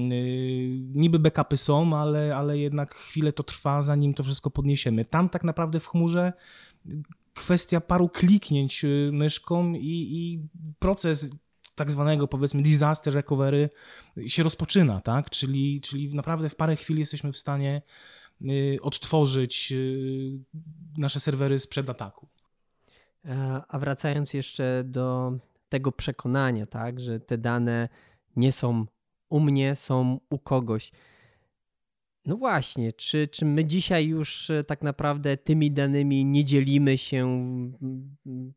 niby 0.94 1.20
backupy 1.20 1.58
są, 1.58 1.98
ale, 1.98 2.36
ale 2.36 2.58
jednak 2.58 2.96
chwilę 2.96 3.34
to 3.34 3.44
trwa, 3.44 3.82
zanim 3.82 4.14
to 4.14 4.24
wszystko 4.24 4.50
podniesiemy. 4.50 5.06
Tam 5.06 5.30
tak 5.30 5.44
naprawdę 5.44 5.80
w 5.80 5.88
chmurze 5.88 6.34
kwestia 7.34 7.82
paru 7.82 8.10
kliknięć 8.10 8.84
y, 8.84 9.10
myszką 9.14 9.74
i, 9.74 10.08
i 10.12 10.40
proces 10.80 11.30
tak 11.76 11.92
zwanego 11.92 12.28
powiedzmy 12.28 12.62
disaster 12.62 13.14
recovery 13.14 13.70
się 14.28 14.44
rozpoczyna, 14.44 15.02
tak? 15.02 15.30
Czyli, 15.30 15.82
czyli 15.82 16.16
naprawdę 16.16 16.50
w 16.50 16.56
parę 16.56 16.76
chwil 16.76 17.00
jesteśmy 17.00 17.32
w 17.32 17.38
stanie 17.38 17.82
y, 18.42 18.78
odtworzyć 18.82 19.72
y, 19.72 20.40
nasze 20.98 21.20
serwery 21.20 21.60
sprzed 21.60 21.90
ataku. 21.90 22.28
E, 23.26 23.62
a 23.68 23.80
wracając 23.80 24.34
jeszcze 24.34 24.84
do 24.86 25.34
tego 25.70 25.92
przekonania, 25.92 26.66
tak, 26.66 27.00
że 27.00 27.20
te 27.20 27.38
dane 27.38 27.90
nie 28.36 28.52
są 28.52 28.86
u 29.30 29.40
mnie, 29.40 29.76
są 29.76 30.20
u 30.30 30.40
kogoś. 30.40 30.92
No 32.26 32.38
właśnie, 32.38 32.94
czy, 32.94 33.28
czy 33.28 33.46
my 33.46 33.66
dzisiaj 33.66 34.08
już 34.08 34.50
e, 34.50 34.64
tak 34.64 34.82
naprawdę 34.82 35.38
tymi 35.38 35.72
danymi 35.72 36.26
nie 36.26 36.46
dzielimy 36.46 36.98
się, 36.98 37.50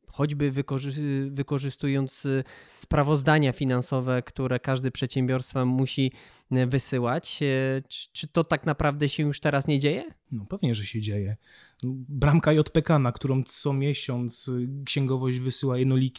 choćby 0.09 0.51
wykorzy 0.51 1.31
wykorzystując 1.31 2.27
e, 2.27 2.45
sprawozdania 2.79 3.53
finansowe, 3.53 4.23
które 4.23 4.61
każdy 4.61 4.91
przedsiębiorstwo 4.91 5.67
musi 5.67 6.13
e, 6.51 6.67
wysyłać? 6.67 7.39
Czy, 7.89 8.09
czy 8.13 8.29
to 8.29 8.45
tak 8.45 8.67
naprawdę 8.67 9.09
się 9.09 9.23
już 9.23 9.41
teraz 9.41 9.67
nie 9.67 9.79
dzieje? 9.79 10.05
No 10.33 10.47
pewnie, 10.47 10.75
że 10.75 10.87
się 10.87 11.01
dzieje. 11.01 11.37
Bramka 12.09 12.53
JPK, 12.53 12.99
na 12.99 13.13
którą 13.13 13.43
co 13.43 13.73
miesiąc 13.73 14.51
księgowość 14.85 15.39
wysyła 15.39 15.77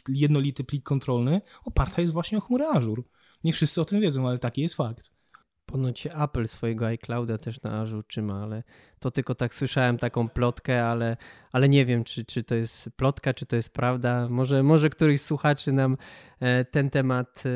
jednolity, 0.10 0.64
plik 0.64 0.84
kontrolny, 0.84 1.42
oparta 1.66 2.02
jest 2.02 2.14
właśnie 2.14 2.38
o 2.38 2.42
chmurę 2.42 2.68
Azure. 2.70 3.04
Nie 3.44 3.54
wszyscy 3.54 3.82
o 3.82 3.86
tym 3.86 4.02
wiedzą, 4.02 4.28
ale 4.28 4.40
taki 4.40 4.62
jest 4.62 4.76
fakt. 4.76 5.17
Ponoć 5.68 6.08
Apple 6.08 6.48
swojego 6.48 6.86
iClouda 6.86 7.38
też 7.38 7.62
na 7.62 7.82
Azure 7.82 8.04
trzyma, 8.08 8.44
ale 8.44 8.64
to 9.00 9.12
tylko 9.12 9.36
tak 9.36 9.54
słyszałem 9.54 9.98
taką 9.98 10.30
plotkę, 10.30 10.86
ale, 10.86 11.18
ale 11.52 11.70
nie 11.70 11.86
wiem, 11.86 12.04
czy, 12.04 12.26
czy 12.26 12.44
to 12.44 12.56
jest 12.56 12.90
plotka, 12.96 13.34
czy 13.34 13.46
to 13.46 13.56
jest 13.56 13.74
prawda. 13.74 14.28
Może, 14.30 14.64
może 14.64 14.90
któryś 14.90 15.22
słuchaczy 15.22 15.72
nam 15.72 15.98
e, 16.40 16.66
ten 16.66 16.90
temat 16.90 17.44
e, 17.46 17.50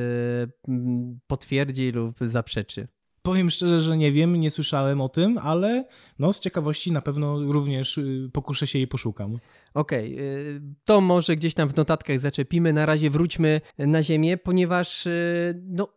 potwierdzi 1.28 1.92
lub 1.92 2.18
zaprzeczy. 2.22 2.88
Powiem 3.22 3.50
szczerze, 3.50 3.82
że 3.82 3.98
nie 3.98 4.12
wiem, 4.12 4.36
nie 4.36 4.52
słyszałem 4.52 5.02
o 5.02 5.10
tym, 5.10 5.38
ale 5.38 5.86
no 6.20 6.34
z 6.34 6.40
ciekawości 6.40 6.92
na 6.92 7.02
pewno 7.02 7.40
również 7.40 7.98
y, 7.98 8.30
pokuszę 8.34 8.68
się 8.68 8.80
i 8.80 8.88
poszukam. 8.88 9.38
Okej, 9.74 10.14
okay, 10.16 10.62
to 10.86 11.02
może 11.02 11.36
gdzieś 11.36 11.54
tam 11.54 11.70
w 11.70 11.76
notatkach 11.76 12.20
zaczepimy. 12.20 12.74
Na 12.74 12.86
razie 12.86 13.10
wróćmy 13.10 13.62
na 13.78 14.04
ziemię, 14.04 14.38
ponieważ 14.38 15.06
y, 15.08 15.62
no, 15.68 15.88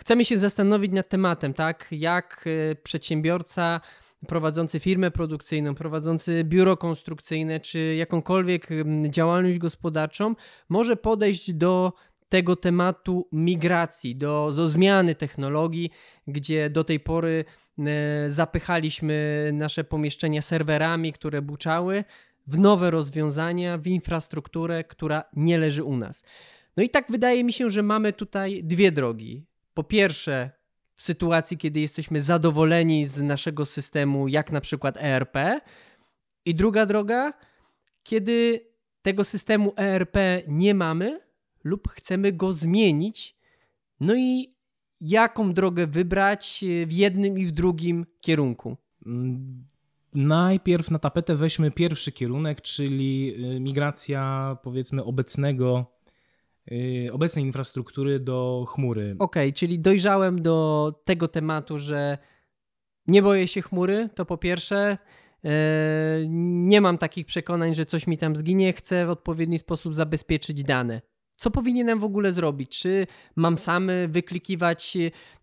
chcemy 0.00 0.24
się 0.24 0.38
zastanowić 0.38 0.92
nad 0.92 1.08
tematem, 1.08 1.54
tak? 1.54 1.86
Jak 1.90 2.44
y, 2.46 2.76
przedsiębiorca 2.82 3.80
prowadzący 4.26 4.80
firmę 4.80 5.10
produkcyjną, 5.10 5.74
prowadzący 5.74 6.44
biuro 6.44 6.76
konstrukcyjne, 6.76 7.60
czy 7.60 7.94
jakąkolwiek 7.94 8.68
działalność 9.08 9.58
gospodarczą 9.58 10.34
może 10.68 10.96
podejść 10.96 11.52
do 11.52 11.92
tego 12.28 12.56
tematu 12.56 13.28
migracji, 13.32 14.16
do, 14.16 14.52
do 14.56 14.68
zmiany 14.68 15.14
technologii, 15.14 15.90
gdzie 16.26 16.70
do 16.70 16.84
tej 16.84 17.00
pory 17.00 17.44
e, 17.78 18.30
zapychaliśmy 18.30 19.50
nasze 19.54 19.84
pomieszczenia 19.84 20.42
serwerami, 20.42 21.12
które 21.12 21.42
buczały, 21.42 22.04
w 22.46 22.58
nowe 22.58 22.90
rozwiązania, 22.90 23.78
w 23.78 23.86
infrastrukturę, 23.86 24.84
która 24.84 25.24
nie 25.36 25.58
leży 25.58 25.84
u 25.84 25.96
nas. 25.96 26.24
No 26.76 26.82
i 26.82 26.90
tak 26.90 27.10
wydaje 27.10 27.44
mi 27.44 27.52
się, 27.52 27.70
że 27.70 27.82
mamy 27.82 28.12
tutaj 28.12 28.64
dwie 28.64 28.92
drogi. 28.92 29.49
Po 29.74 29.84
pierwsze, 29.84 30.50
w 30.94 31.02
sytuacji, 31.02 31.58
kiedy 31.58 31.80
jesteśmy 31.80 32.22
zadowoleni 32.22 33.06
z 33.06 33.22
naszego 33.22 33.66
systemu, 33.66 34.28
jak 34.28 34.52
na 34.52 34.60
przykład 34.60 34.96
ERP, 34.98 35.36
i 36.44 36.54
druga 36.54 36.86
droga, 36.86 37.32
kiedy 38.02 38.66
tego 39.02 39.24
systemu 39.24 39.72
ERP 39.76 40.16
nie 40.48 40.74
mamy, 40.74 41.20
lub 41.64 41.88
chcemy 41.88 42.32
go 42.32 42.52
zmienić. 42.52 43.36
No 44.00 44.14
i 44.14 44.54
jaką 45.00 45.52
drogę 45.52 45.86
wybrać 45.86 46.64
e, 46.64 46.86
w 46.86 46.92
jednym 46.92 47.38
i 47.38 47.46
w 47.46 47.52
drugim 47.52 48.06
kierunku? 48.20 48.76
Mm, 49.06 49.64
najpierw 50.14 50.90
na 50.90 50.98
tapetę 50.98 51.36
weźmy 51.36 51.70
pierwszy 51.70 52.12
kierunek, 52.12 52.60
czyli 52.60 53.34
e, 53.34 53.60
migracja 53.60 54.56
powiedzmy 54.62 55.04
obecnego 55.04 55.86
obecnej 57.12 57.44
infrastruktury 57.44 58.20
do 58.20 58.66
chmury. 58.68 59.16
Okej, 59.18 59.48
okay, 59.48 59.52
czyli 59.52 59.78
dojrzałem 59.78 60.42
do 60.42 60.92
tego 61.04 61.28
tematu, 61.28 61.78
że 61.78 62.18
nie 63.06 63.22
boję 63.22 63.48
się 63.48 63.62
chmury, 63.62 64.08
to 64.14 64.24
po 64.26 64.38
pierwsze. 64.38 64.98
Nie 66.28 66.80
mam 66.80 66.98
takich 66.98 67.26
przekonań, 67.26 67.74
że 67.74 67.86
coś 67.86 68.06
mi 68.06 68.18
tam 68.18 68.36
zginie. 68.36 68.72
Chcę 68.72 69.06
w 69.06 69.10
odpowiedni 69.10 69.58
sposób 69.58 69.94
zabezpieczyć 69.94 70.64
dane 70.64 71.00
co 71.40 71.50
powinienem 71.50 71.98
w 71.98 72.04
ogóle 72.04 72.32
zrobić? 72.32 72.78
Czy 72.78 73.06
mam 73.36 73.58
sam 73.58 73.90
wyklikiwać 74.08 74.96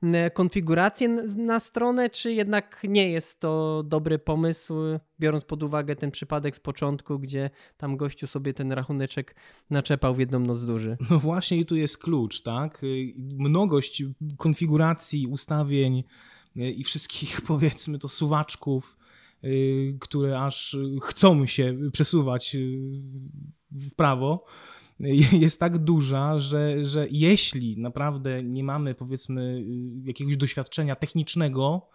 e, 0.04 0.32
konfigurację 0.32 1.10
na 1.38 1.60
stronę, 1.60 2.10
czy 2.10 2.34
jednak 2.34 2.82
nie 2.90 3.10
jest 3.10 3.40
to 3.40 3.84
dobry 3.86 4.20
pomysł, 4.20 4.74
biorąc 5.20 5.46
pod 5.46 5.64
uwagę 5.64 5.96
ten 5.96 6.12
przypadek 6.12 6.56
z 6.56 6.60
początku, 6.60 7.20
gdzie 7.20 7.50
tam 7.78 7.98
gościu 7.98 8.28
sobie 8.28 8.54
ten 8.54 8.72
rachuneczek 8.72 9.36
naczepał 9.70 10.16
w 10.16 10.20
jedną 10.20 10.40
noc 10.40 10.66
duży? 10.66 10.98
No 11.10 11.20
właśnie 11.20 11.58
i 11.58 11.66
tu 11.66 11.76
jest 11.76 11.98
klucz, 11.98 12.42
tak? 12.42 12.82
Mnogość 13.18 14.04
konfiguracji, 14.38 15.28
ustawień 15.28 16.04
e, 16.58 16.72
i 16.72 16.84
wszystkich 16.84 17.42
powiedzmy 17.48 18.00
to 18.00 18.10
suwaczków, 18.10 18.98
e, 19.44 19.48
które 20.00 20.42
aż 20.42 20.78
chcą 21.02 21.46
się 21.46 21.78
przesuwać 21.92 22.56
w 23.72 23.96
prawo, 23.96 24.46
jest 25.44 25.60
tak 25.60 25.78
duża, 25.78 26.40
że, 26.40 26.86
że 26.86 27.08
jeśli 27.12 27.78
naprawdę 27.78 28.44
nie 28.44 28.64
mamy 28.64 28.96
powiedzmy 28.96 29.64
jakiegoś 30.04 30.38
doświadczenia 30.38 30.96
technicznego, 30.96 31.90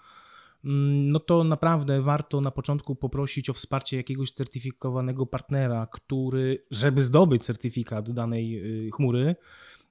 mm, 0.64 1.10
no 1.10 1.20
to 1.20 1.44
naprawdę 1.44 2.02
warto 2.02 2.40
na 2.40 2.50
początku 2.50 2.94
poprosić 2.94 3.50
o 3.50 3.52
wsparcie 3.52 3.96
jakiegoś 3.96 4.30
certyfikowanego 4.30 5.26
partnera, 5.26 5.86
który, 5.92 6.64
żeby 6.70 7.04
zdobyć 7.04 7.44
certyfikat 7.44 8.10
danej 8.10 8.58
y, 8.86 8.90
chmury, 8.90 9.36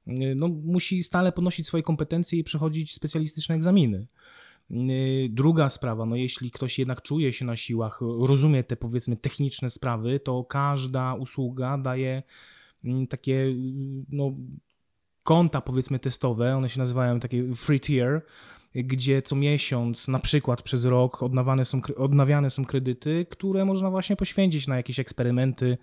y, 0.08 0.34
no, 0.36 0.48
musi 0.48 1.03
stale 1.03 1.32
ponosić 1.32 1.68
swoje 1.68 1.84
kompetencje 1.84 2.39
i 2.39 2.44
przechodzić 2.44 2.94
specjalistyczne 2.94 3.56
egzaminy. 3.56 4.08
Y, 4.72 5.30
druga 5.30 5.70
sprawa, 5.70 6.06
no 6.06 6.15
jeśli 6.15 6.51
ktoś 6.51 6.80
jednak 6.80 7.01
czuje 7.01 7.34
się 7.34 7.46
na 7.46 7.58
siłach, 7.58 8.00
rozumie 8.01 8.63
te 8.63 8.75
powiedzmy 8.75 9.18
techniczne 9.18 9.70
sprawy, 9.70 10.20
to 10.20 10.44
każda 10.44 11.13
usługa 11.13 11.77
daje 11.77 12.24
takie 13.09 13.41
mm, 13.41 14.05
no, 14.09 14.31
konta 15.23 15.61
powiedzmy 15.61 16.00
testowe, 16.00 16.55
one 16.55 16.69
się 16.69 16.79
nazywają 16.79 17.19
takie 17.19 17.55
free 17.55 17.79
tier, 17.79 18.21
gdzie 18.75 19.21
co 19.21 19.35
miesiąc, 19.35 20.07
na 20.07 20.19
przykład 20.19 20.61
przez 20.61 20.85
rok 20.85 21.23
odnawiane 21.23 21.65
są, 21.65 21.81
odnawiane 21.97 22.50
są 22.50 22.65
kredyty, 22.65 23.25
które 23.29 23.65
można 23.65 23.89
właśnie 23.89 24.15
poświęcić 24.15 24.67
na 24.67 24.77
jakieś 24.77 25.00
eksperymenty 25.00 25.77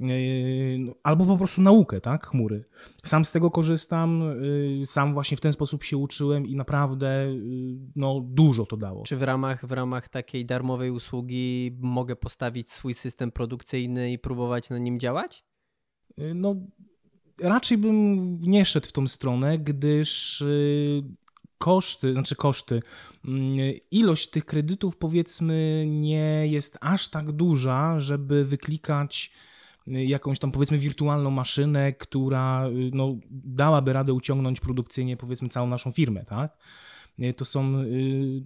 yy, 0.00 0.78
no, 0.78 0.94
albo 1.02 1.26
po 1.26 1.36
prostu 1.36 1.62
naukę, 1.62 2.00
tak, 2.00 2.26
chmury. 2.26 2.64
Sam 3.04 3.24
z 3.24 3.32
tego 3.32 3.50
korzystam, 3.50 4.22
yy, 4.80 4.86
sam 4.86 5.14
właśnie 5.14 5.36
w 5.36 5.40
ten 5.40 5.52
sposób 5.52 5.84
się 5.84 5.96
uczyłem 5.96 6.46
i 6.46 6.56
naprawdę 6.56 7.34
yy, 7.34 7.78
no, 7.96 8.20
dużo 8.24 8.66
to 8.66 8.76
dało. 8.76 9.02
Czy 9.02 9.16
w 9.16 9.22
ramach, 9.22 9.66
w 9.66 9.72
ramach 9.72 10.08
takiej 10.08 10.46
darmowej 10.46 10.90
usługi 10.90 11.76
mogę 11.80 12.16
postawić 12.16 12.70
swój 12.70 12.94
system 12.94 13.32
produkcyjny 13.32 14.12
i 14.12 14.18
próbować 14.18 14.70
na 14.70 14.78
nim 14.78 15.00
działać? 15.00 15.44
Y, 16.20 16.34
no, 16.34 16.54
raczej 17.42 17.78
bym 17.78 18.40
nie 18.40 18.64
szedł 18.64 18.88
w 18.88 18.92
tą 18.92 19.06
stronę, 19.06 19.58
gdyż 19.58 20.40
y, 20.40 21.02
koszty, 21.58 22.12
znaczy 22.12 22.36
koszty, 22.36 22.82
mm, 23.24 23.56
ilość 23.90 24.30
tych 24.30 24.44
kredytów 24.44 24.96
powiedzmy 24.96 25.84
nie 25.88 26.46
jest 26.46 26.78
aż 26.80 27.08
tak 27.08 27.32
duża, 27.32 28.00
żeby 28.00 28.44
wyklikać 28.44 29.32
y, 29.88 30.04
jakąś 30.04 30.38
tam 30.38 30.52
powiedzmy 30.52 30.78
wirtualną 30.78 31.30
maszynę, 31.30 31.92
która 31.92 32.64
no, 32.92 33.16
dałaby 33.30 33.92
radę 33.92 34.12
uciągnąć 34.12 34.60
produkcyjnie 34.60 35.16
powiedzmy 35.16 35.48
całą 35.48 35.66
naszą 35.66 35.92
firmę, 35.92 36.24
tak? 36.24 36.56
To 37.36 37.44
są 37.44 37.62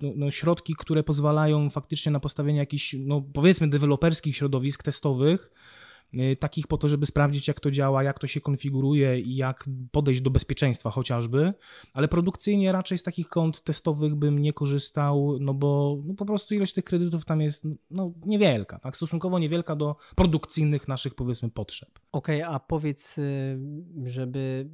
no, 0.02 0.08
no, 0.16 0.30
środki, 0.30 0.74
które 0.78 1.02
pozwalają 1.02 1.70
faktycznie 1.70 2.12
na 2.12 2.20
postawienie 2.20 2.58
jakichś, 2.58 2.96
no, 2.98 3.22
powiedzmy, 3.32 3.68
deweloperskich 3.68 4.36
środowisk 4.36 4.82
testowych, 4.82 5.50
Y, 5.50 5.59
takich 6.40 6.66
po 6.66 6.76
to, 6.76 6.88
żeby 6.88 7.06
sprawdzić, 7.06 7.48
jak 7.48 7.60
to 7.60 7.70
działa, 7.70 8.02
jak 8.02 8.18
to 8.18 8.26
się 8.26 8.40
konfiguruje 8.40 9.20
i 9.20 9.36
jak 9.36 9.64
podejść 9.90 10.20
do 10.20 10.30
bezpieczeństwa 10.30 10.90
chociażby, 10.90 11.54
ale 11.92 12.08
produkcyjnie 12.08 12.72
raczej 12.72 12.98
z 12.98 13.02
takich 13.02 13.28
kont 13.28 13.62
testowych 13.62 14.14
bym 14.14 14.38
nie 14.38 14.52
korzystał, 14.52 15.38
no 15.40 15.54
bo 15.54 15.98
no 16.04 16.14
po 16.14 16.24
prostu 16.24 16.54
ilość 16.54 16.74
tych 16.74 16.84
kredytów 16.84 17.24
tam 17.24 17.40
jest 17.40 17.64
no, 17.90 18.12
niewielka, 18.26 18.78
tak? 18.78 18.96
stosunkowo 18.96 19.38
niewielka 19.38 19.76
do 19.76 19.96
produkcyjnych 20.16 20.88
naszych 20.88 21.14
powiedzmy 21.14 21.50
potrzeb. 21.50 21.90
Okej, 22.12 22.42
okay, 22.42 22.54
a 22.54 22.60
powiedz, 22.60 23.18
y, 23.18 23.58
żeby 24.04 24.70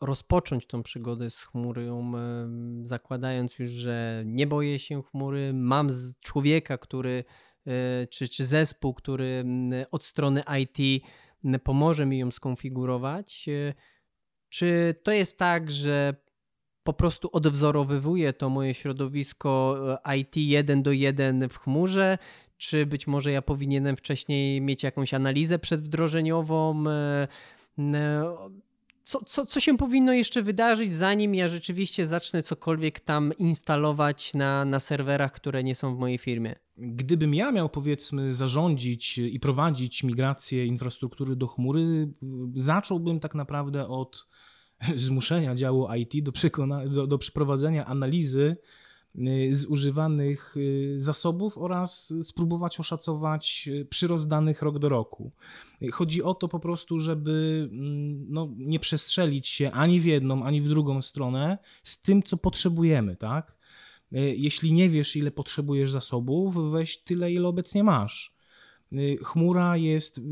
rozpocząć 0.00 0.66
tą 0.66 0.82
przygodę 0.82 1.30
z 1.30 1.42
chmurą, 1.42 2.12
y, 2.14 2.86
zakładając 2.86 3.58
już, 3.58 3.70
że 3.70 4.22
nie 4.26 4.46
boję 4.46 4.78
się 4.78 5.02
chmury, 5.02 5.52
mam 5.54 5.88
człowieka, 6.20 6.78
który 6.78 7.24
czy, 8.10 8.28
czy 8.28 8.46
zespół, 8.46 8.94
który 8.94 9.44
od 9.90 10.04
strony 10.04 10.42
IT 10.60 11.04
pomoże 11.64 12.06
mi 12.06 12.18
ją 12.18 12.30
skonfigurować. 12.30 13.48
E, 13.48 13.74
czy 14.48 14.94
to 15.02 15.12
jest 15.12 15.38
tak, 15.38 15.70
że 15.70 16.14
po 16.82 16.92
prostu 16.92 17.28
odwzorowywuje 17.32 18.32
to 18.32 18.48
moje 18.48 18.74
środowisko 18.74 19.78
e, 20.04 20.16
IT 20.16 20.36
jeden 20.36 20.82
do 20.82 20.92
jeden 20.92 21.48
w 21.48 21.58
chmurze, 21.58 22.18
czy 22.56 22.86
być 22.86 23.06
może 23.06 23.32
ja 23.32 23.42
powinienem 23.42 23.96
wcześniej 23.96 24.60
mieć 24.60 24.82
jakąś 24.82 25.14
analizę 25.14 25.58
przedwdrożeniową? 25.58 26.84
Co, 29.04 29.24
co, 29.24 29.46
co 29.46 29.60
się 29.60 29.76
powinno 29.76 30.12
jeszcze 30.12 30.42
wydarzyć, 30.42 30.94
zanim 30.94 31.34
ja 31.34 31.48
rzeczywiście 31.48 32.06
zacznę 32.06 32.42
cokolwiek 32.42 33.00
tam 33.00 33.32
instalować 33.38 34.34
na, 34.34 34.64
na 34.64 34.80
serwerach, 34.80 35.32
które 35.32 35.64
nie 35.64 35.74
są 35.74 35.96
w 35.96 35.98
mojej 35.98 36.18
firmie? 36.18 36.54
Gdybym 36.76 37.34
ja 37.34 37.52
miał 37.52 37.68
powiedzmy 37.68 38.34
zarządzić 38.34 39.18
i 39.18 39.40
prowadzić 39.40 40.04
migrację 40.04 40.66
infrastruktury 40.66 41.36
do 41.36 41.46
chmury, 41.46 42.12
zacząłbym 42.54 43.20
tak 43.20 43.34
naprawdę 43.34 43.88
od 43.88 44.28
zmuszenia 44.96 45.54
działu 45.54 45.88
IT 45.94 46.24
do, 46.24 46.32
do, 46.88 47.06
do 47.06 47.18
przeprowadzenia 47.18 47.86
analizy 47.86 48.56
zużywanych 49.50 50.56
y, 50.56 50.94
zasobów 50.96 51.58
oraz 51.58 52.14
spróbować 52.22 52.80
oszacować 52.80 53.68
y, 53.72 53.84
przyrost 53.84 54.28
danych 54.28 54.62
rok 54.62 54.78
do 54.78 54.88
roku. 54.88 55.32
Chodzi 55.92 56.22
o 56.22 56.34
to 56.34 56.48
po 56.48 56.60
prostu, 56.60 57.00
żeby 57.00 57.68
mm, 57.72 58.26
no, 58.28 58.48
nie 58.56 58.80
przestrzelić 58.80 59.48
się 59.48 59.70
ani 59.70 60.00
w 60.00 60.04
jedną, 60.04 60.44
ani 60.44 60.62
w 60.62 60.68
drugą 60.68 61.02
stronę 61.02 61.58
z 61.82 62.02
tym, 62.02 62.22
co 62.22 62.36
potrzebujemy, 62.36 63.16
tak? 63.16 63.60
Jeśli 64.12 64.72
nie 64.72 64.90
wiesz, 64.90 65.16
ile 65.16 65.30
potrzebujesz 65.30 65.90
zasobów, 65.90 66.70
weź 66.72 66.98
tyle, 66.98 67.32
ile 67.32 67.48
obecnie 67.48 67.84
masz. 67.84 68.34
Y, 68.92 69.18
chmura 69.24 69.76
jest 69.76 70.18
y, 70.18 70.22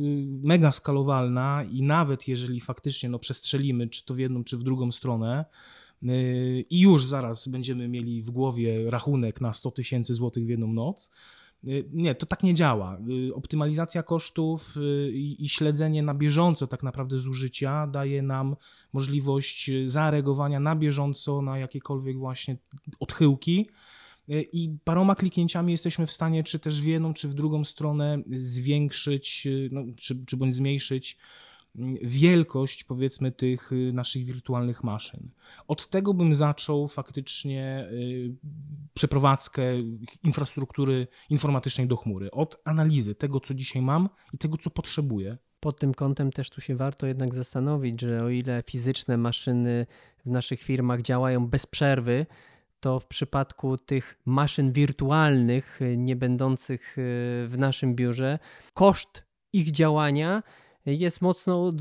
mega 0.43 0.73
skalowalna 0.73 1.65
i 1.71 1.83
nawet 1.83 2.29
jeżeli 2.29 2.61
faktycznie 2.61 3.09
no, 3.09 3.19
przestrzelimy, 3.19 3.89
czy 3.89 4.05
to 4.05 4.15
w 4.15 4.19
jedną, 4.19 4.45
czy 4.45 4.57
w 4.57 4.63
drugą 4.63 4.93
stronę, 4.93 5.45
y, 5.45 5.78
i 6.71 6.81
już 6.81 7.05
zaraz 7.05 7.49
będziemy 7.49 7.89
mieli 7.89 8.23
w 8.23 8.31
głowie 8.31 8.91
rachunek 8.91 9.41
na 9.41 9.53
100 9.53 9.71
tysięcy 9.71 10.15
złotych 10.15 10.47
w 10.47 10.49
jedną 10.49 10.73
noc. 10.73 11.11
Nie, 11.93 12.15
to 12.15 12.27
tak 12.27 12.43
nie 12.43 12.55
działa. 12.55 12.99
Optymalizacja 13.35 14.03
kosztów 14.03 14.75
i 15.13 15.49
śledzenie 15.49 16.03
na 16.03 16.15
bieżąco 16.15 16.67
tak 16.67 16.83
naprawdę 16.83 17.21
zużycia 17.21 17.87
daje 17.87 18.23
nam 18.23 18.57
możliwość 18.93 19.71
zareagowania 19.87 20.61
na 20.61 20.77
bieżąco 20.77 21.43
na 21.43 21.59
jakiekolwiek 21.59 22.19
właśnie 22.19 22.57
odchyłki 23.01 23.67
i 24.29 24.77
paroma 24.85 25.15
kliknięciami 25.15 25.73
jesteśmy 25.73 26.07
w 26.07 26.13
stanie, 26.13 26.45
czy 26.45 26.59
też 26.59 26.81
w 26.81 26.85
jedną, 26.85 27.15
czy 27.15 27.29
w 27.29 27.35
drugą 27.35 27.65
stronę 27.65 28.23
zwiększyć, 28.31 29.49
no, 29.71 29.85
czy, 29.97 30.25
czy 30.27 30.37
bądź 30.37 30.55
zmniejszyć 30.55 31.17
wielkość 32.03 32.85
powiedzmy 32.85 33.33
tych 33.33 33.71
e, 33.73 33.93
naszych 33.93 34.25
wirtualnych 34.25 34.85
maszyn. 34.85 35.31
Od 35.69 35.89
tego 35.89 36.15
bym 36.15 36.35
zaczął 36.35 36.89
faktycznie 36.89 37.89
przeprowadzkę 38.95 39.63
infrastruktury 40.23 41.07
informatycznej 41.31 41.87
do 41.87 41.97
chmury. 41.97 42.31
Od 42.31 42.61
analizy 42.65 43.15
tego, 43.15 43.41
co 43.41 43.55
dzisiaj 43.55 43.83
mam 43.83 44.09
i 44.33 44.39
tego, 44.39 44.57
co 44.59 44.71
potrzebuję. 44.71 45.39
Pod 45.61 45.79
tym 45.79 45.95
kątem 45.95 46.33
też 46.33 46.51
tu 46.51 46.61
się 46.61 46.77
warto 46.77 47.07
jednak 47.07 47.35
zastanowić, 47.35 48.01
że 48.01 48.25
o 48.25 48.29
ile 48.29 48.63
fizyczne 48.67 49.17
maszyny 49.17 49.87
w 50.27 50.31
naszych 50.31 50.63
firmach 50.63 51.03
działają 51.03 51.47
bez 51.47 51.67
przerwy, 51.67 52.27
to 52.81 53.01
w 53.01 53.07
przypadku 53.07 53.79
tych 53.79 54.19
maszyn 54.25 54.73
wirtualnych, 54.73 55.83
y, 55.83 55.97
nie 55.97 56.17
będących 56.17 56.99
y, 56.99 57.03
w 57.49 57.55
naszym 57.59 57.95
biurze, 57.95 58.39
koszt 58.75 59.23
ich 59.53 59.71
działania 59.71 60.43
jest 60.95 61.23
mocno 61.23 61.73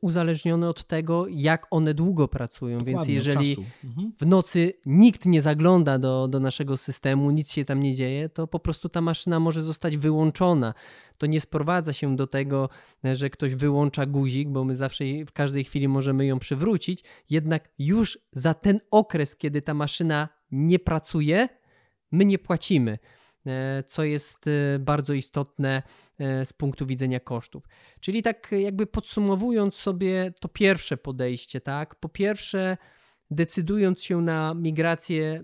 uzależniony 0.00 0.68
od 0.68 0.84
tego, 0.84 1.26
jak 1.28 1.66
one 1.70 1.94
długo 1.94 2.28
pracują. 2.28 2.78
Dokładnie, 2.78 2.94
Więc 2.94 3.08
jeżeli 3.08 3.56
mhm. 3.84 4.12
w 4.20 4.26
nocy 4.26 4.72
nikt 4.86 5.26
nie 5.26 5.42
zagląda 5.42 5.98
do, 5.98 6.28
do 6.28 6.40
naszego 6.40 6.76
systemu, 6.76 7.30
nic 7.30 7.52
się 7.52 7.64
tam 7.64 7.80
nie 7.80 7.94
dzieje, 7.94 8.28
to 8.28 8.46
po 8.46 8.58
prostu 8.58 8.88
ta 8.88 9.00
maszyna 9.00 9.40
może 9.40 9.62
zostać 9.62 9.96
wyłączona. 9.96 10.74
To 11.18 11.26
nie 11.26 11.40
sprowadza 11.40 11.92
się 11.92 12.16
do 12.16 12.26
tego, 12.26 12.68
że 13.04 13.30
ktoś 13.30 13.54
wyłącza 13.54 14.06
guzik, 14.06 14.48
bo 14.48 14.64
my 14.64 14.76
zawsze 14.76 15.04
w 15.26 15.32
każdej 15.32 15.64
chwili 15.64 15.88
możemy 15.88 16.26
ją 16.26 16.38
przywrócić. 16.38 17.04
Jednak 17.30 17.68
już 17.78 18.18
za 18.32 18.54
ten 18.54 18.80
okres, 18.90 19.36
kiedy 19.36 19.62
ta 19.62 19.74
maszyna 19.74 20.28
nie 20.50 20.78
pracuje, 20.78 21.48
my 22.12 22.24
nie 22.24 22.38
płacimy, 22.38 22.98
e, 23.46 23.82
co 23.86 24.04
jest 24.04 24.46
e, 24.46 24.78
bardzo 24.78 25.14
istotne 25.14 25.76
e, 25.78 25.82
z 26.18 26.52
punktu 26.52 26.86
widzenia 26.86 27.20
kosztów. 27.20 27.68
Czyli 28.00 28.22
tak 28.22 28.52
jakby 28.52 28.86
podsumowując 28.86 29.74
sobie 29.74 30.32
to 30.40 30.48
pierwsze 30.48 30.96
podejście, 30.96 31.60
tak? 31.60 31.94
Po 31.94 32.08
pierwsze, 32.08 32.76
decydując 33.30 34.02
się 34.02 34.20
na 34.20 34.54
migrację 34.54 35.42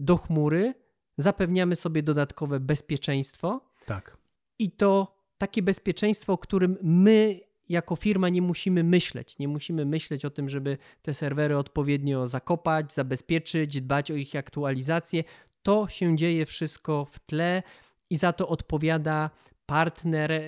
do 0.00 0.16
chmury, 0.16 0.74
zapewniamy 1.18 1.76
sobie 1.76 2.02
dodatkowe 2.02 2.60
bezpieczeństwo. 2.60 3.70
Tak. 3.86 4.16
I 4.58 4.70
to 4.70 5.16
takie 5.38 5.62
bezpieczeństwo, 5.62 6.32
o 6.32 6.38
którym 6.38 6.78
my 6.82 7.40
jako 7.68 7.96
firma 7.96 8.28
nie 8.28 8.42
musimy 8.42 8.84
myśleć. 8.84 9.38
Nie 9.38 9.48
musimy 9.48 9.84
myśleć 9.84 10.24
o 10.24 10.30
tym, 10.30 10.48
żeby 10.48 10.78
te 11.02 11.14
serwery 11.14 11.58
odpowiednio 11.58 12.26
zakopać, 12.26 12.92
zabezpieczyć, 12.92 13.80
dbać 13.80 14.10
o 14.10 14.14
ich 14.14 14.36
aktualizację. 14.36 15.24
To 15.62 15.88
się 15.88 16.16
dzieje 16.16 16.46
wszystko 16.46 17.04
w 17.04 17.18
tle 17.18 17.62
i 18.10 18.16
za 18.16 18.32
to 18.32 18.48
odpowiada 18.48 19.30
partner, 19.70 20.32
e, 20.32 20.42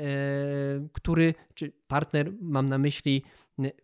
który, 0.92 1.34
czy 1.54 1.72
partner, 1.88 2.32
mam 2.40 2.66
na 2.66 2.78
myśli 2.78 3.22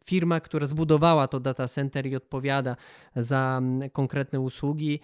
firma, 0.04 0.40
która 0.40 0.66
zbudowała 0.66 1.28
to 1.28 1.40
data 1.40 1.68
center 1.68 2.06
i 2.06 2.16
odpowiada 2.16 2.76
za 3.16 3.60
konkretne 3.92 4.40
usługi. 4.40 5.00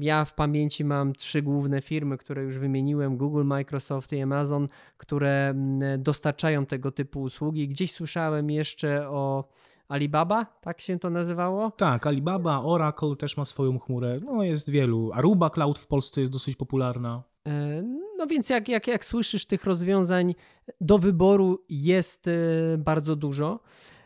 Ja 0.00 0.24
w 0.24 0.34
pamięci 0.34 0.84
mam 0.84 1.12
trzy 1.12 1.42
główne 1.42 1.80
firmy, 1.80 2.18
które 2.18 2.42
już 2.42 2.58
wymieniłem: 2.58 3.16
Google, 3.16 3.44
Microsoft 3.44 4.12
i 4.12 4.20
Amazon, 4.20 4.66
które 4.96 5.54
dostarczają 5.98 6.66
tego 6.66 6.90
typu 6.92 7.22
usługi. 7.22 7.68
Gdzieś 7.68 7.92
słyszałem 7.92 8.50
jeszcze 8.50 9.08
o 9.08 9.48
Alibaba, 9.88 10.46
tak 10.60 10.80
się 10.80 10.98
to 10.98 11.10
nazywało? 11.10 11.70
Tak, 11.70 12.06
Alibaba, 12.06 12.62
Oracle 12.62 13.16
też 13.16 13.36
ma 13.36 13.44
swoją 13.44 13.78
chmurę. 13.78 14.20
No 14.24 14.42
jest 14.42 14.70
wielu. 14.70 15.12
Aruba 15.12 15.50
Cloud 15.50 15.78
w 15.78 15.86
Polsce 15.86 16.20
jest 16.20 16.32
dosyć 16.32 16.56
popularna. 16.56 17.31
E, 17.48 17.82
no 18.18 18.26
więc 18.26 18.50
jak, 18.50 18.68
jak, 18.68 18.86
jak 18.86 19.04
słyszysz, 19.04 19.46
tych 19.46 19.64
rozwiązań 19.64 20.34
do 20.80 20.98
wyboru 20.98 21.64
jest 21.68 22.28
e, 22.28 22.32
bardzo 22.78 23.16
dużo. 23.16 23.60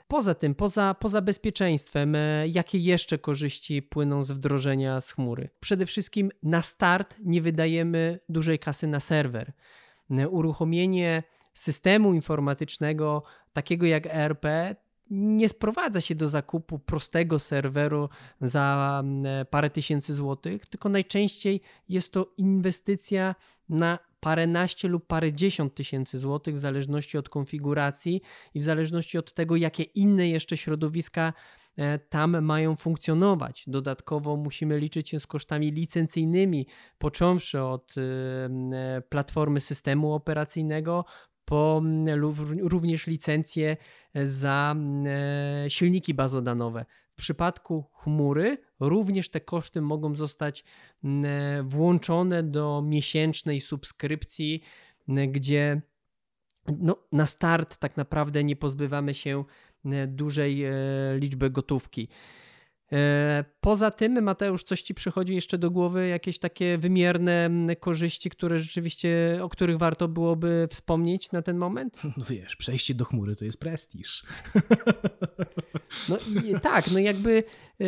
Poza 0.09 0.35
tym, 0.35 0.55
poza, 0.55 0.95
poza 0.95 1.21
bezpieczeństwem, 1.21 2.15
e, 2.15 2.49
jakie 2.49 2.79
jeszcze 2.79 3.19
korzyści 3.19 3.83
płyną 3.83 4.25
z 4.25 4.31
wdrożenia 4.31 5.01
z 5.01 5.13
chmury? 5.13 5.49
Przede 5.61 5.87
wszystkim 5.87 6.31
na 6.43 6.63
start 6.63 7.17
nie 7.25 7.43
wydajemy 7.43 8.19
dużej 8.29 8.59
kasy 8.59 8.87
na 8.87 9.01
serwer. 9.01 9.53
Uruchomienie 10.31 11.23
systemu 11.55 12.15
informatycznego 12.15 13.23
takiego 13.53 13.87
jak 13.87 14.07
ERP 14.07 14.47
nie 15.11 15.49
sprowadza 15.49 16.01
się 16.01 16.15
do 16.15 16.29
zakupu 16.29 16.79
prostego 16.79 17.39
serweru 17.39 18.09
za 18.41 19.03
e, 19.25 19.45
parę 19.45 19.71
tysięcy 19.71 20.15
złotych, 20.15 20.69
tylko 20.69 20.89
najczęściej 20.89 21.61
jest 21.89 22.13
to 22.13 22.33
inwestycja 22.37 23.35
na 23.69 23.99
paręnaście 24.21 24.89
lub 24.89 25.07
parędziesiąt 25.07 25.75
tysięcy 25.75 26.19
złotych 26.19 26.55
w 26.55 26.59
zależności 26.59 27.19
od 27.19 27.29
konfiguracji 27.29 28.23
i 28.55 28.61
w 28.61 28.65
zależności 28.65 29.19
od 29.19 29.35
tego, 29.35 29.57
jakie 29.57 29.83
inne 29.83 30.29
jeszcze 30.29 30.57
środowiska 30.57 31.33
e, 31.77 31.99
tam 31.99 32.45
mają 32.45 32.77
funkcjonować. 32.77 33.65
Dodatkowo 33.67 34.37
musimy 34.37 34.79
liczyć 34.79 35.09
się 35.09 35.21
z 35.21 35.27
kosztami 35.27 35.71
licencyjnymi, 35.71 36.67
począwszy 36.99 37.63
od 37.63 37.95
e, 37.99 38.01
e, 38.77 39.03
platformy 39.03 39.61
systemu 39.61 40.15
operacyjnego, 40.15 41.05
po 41.47 41.83
również 42.61 43.07
licencje 43.07 43.77
za 44.15 44.77
silniki 45.69 46.15
bazodanowe. 46.15 46.85
W 47.13 47.15
przypadku 47.19 47.85
chmury 47.93 48.59
również 48.81 49.29
te 49.29 49.41
koszty 49.41 49.83
mogą 49.83 50.15
zostać 50.15 50.65
włączone 51.65 52.43
do 52.43 52.83
miesięcznej 52.83 53.61
subskrypcji, 53.61 54.63
gdzie 55.29 55.83
no, 56.79 56.97
na 57.13 57.27
start 57.27 57.77
tak 57.77 57.97
naprawdę 57.97 58.45
nie 58.45 58.57
pozbywamy 58.57 59.15
się 59.15 59.45
dużej 60.07 60.65
e, 60.65 60.73
liczby 61.19 61.51
gotówki. 61.51 62.09
E, 62.93 63.45
poza 63.61 63.91
tym, 63.91 64.23
Mateusz, 64.23 64.65
coś 64.65 64.83
ci 64.83 64.95
przychodzi 64.95 65.35
jeszcze 65.35 65.59
do 65.59 65.71
głowy, 65.71 66.09
jakieś 66.09 66.39
takie 66.39 66.79
wymierne 66.79 67.51
korzyści, 67.81 68.31
które 68.31 68.59
rzeczywiście, 68.59 69.39
o 69.43 69.49
których 69.49 69.79
warto 69.79 70.09
byłoby 70.09 70.69
wspomnieć 70.71 71.33
na 71.33 71.43
ten 71.43 71.59
moment? 71.59 71.99
No 72.17 72.25
wiesz, 72.29 72.57
przejście 72.57 72.95
do 72.95 73.05
chmury 73.05 73.37
to 73.37 73.45
jest 73.45 73.61
prestiż. 73.61 74.25
No 76.09 76.19
i 76.19 76.61
tak, 76.61 76.91
no 76.91 76.99
jakby 76.99 77.45
e, 77.81 77.87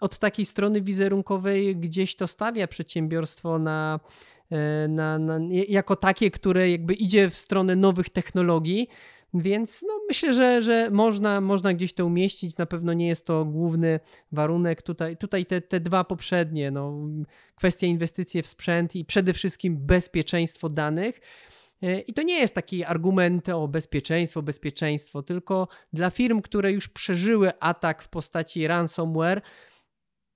od 0.00 0.18
takiej 0.18 0.44
strony 0.44 0.82
wizerunkowej 0.82 1.76
gdzieś 1.76 2.16
to 2.16 2.26
stawia 2.26 2.66
przedsiębiorstwo 2.66 3.58
na, 3.58 4.00
e, 4.50 4.88
na, 4.88 5.18
na, 5.18 5.38
jako 5.68 5.96
takie, 5.96 6.30
które 6.30 6.70
jakby 6.70 6.94
idzie 6.94 7.30
w 7.30 7.36
stronę 7.36 7.76
nowych 7.76 8.10
technologii. 8.10 8.88
Więc 9.34 9.82
no, 9.82 10.00
myślę, 10.08 10.32
że, 10.32 10.62
że 10.62 10.90
można, 10.90 11.40
można 11.40 11.74
gdzieś 11.74 11.92
to 11.92 12.06
umieścić. 12.06 12.56
Na 12.56 12.66
pewno 12.66 12.92
nie 12.92 13.08
jest 13.08 13.26
to 13.26 13.44
główny 13.44 14.00
warunek. 14.32 14.82
Tutaj, 14.82 15.16
tutaj 15.16 15.46
te, 15.46 15.60
te 15.60 15.80
dwa 15.80 16.04
poprzednie, 16.04 16.70
no, 16.70 16.98
kwestia 17.54 17.86
inwestycji 17.86 18.42
w 18.42 18.46
sprzęt 18.46 18.96
i 18.96 19.04
przede 19.04 19.32
wszystkim 19.32 19.76
bezpieczeństwo 19.86 20.68
danych. 20.68 21.20
E, 21.82 22.00
I 22.00 22.12
to 22.14 22.22
nie 22.22 22.38
jest 22.38 22.54
taki 22.54 22.84
argument 22.84 23.48
o 23.48 23.68
bezpieczeństwo, 23.68 24.42
bezpieczeństwo, 24.42 25.22
tylko 25.22 25.68
dla 25.92 26.10
firm, 26.10 26.42
które 26.42 26.72
już 26.72 26.88
przeżyły 26.88 27.60
atak 27.60 28.02
w 28.02 28.08
postaci 28.08 28.66
ransomware, 28.66 29.42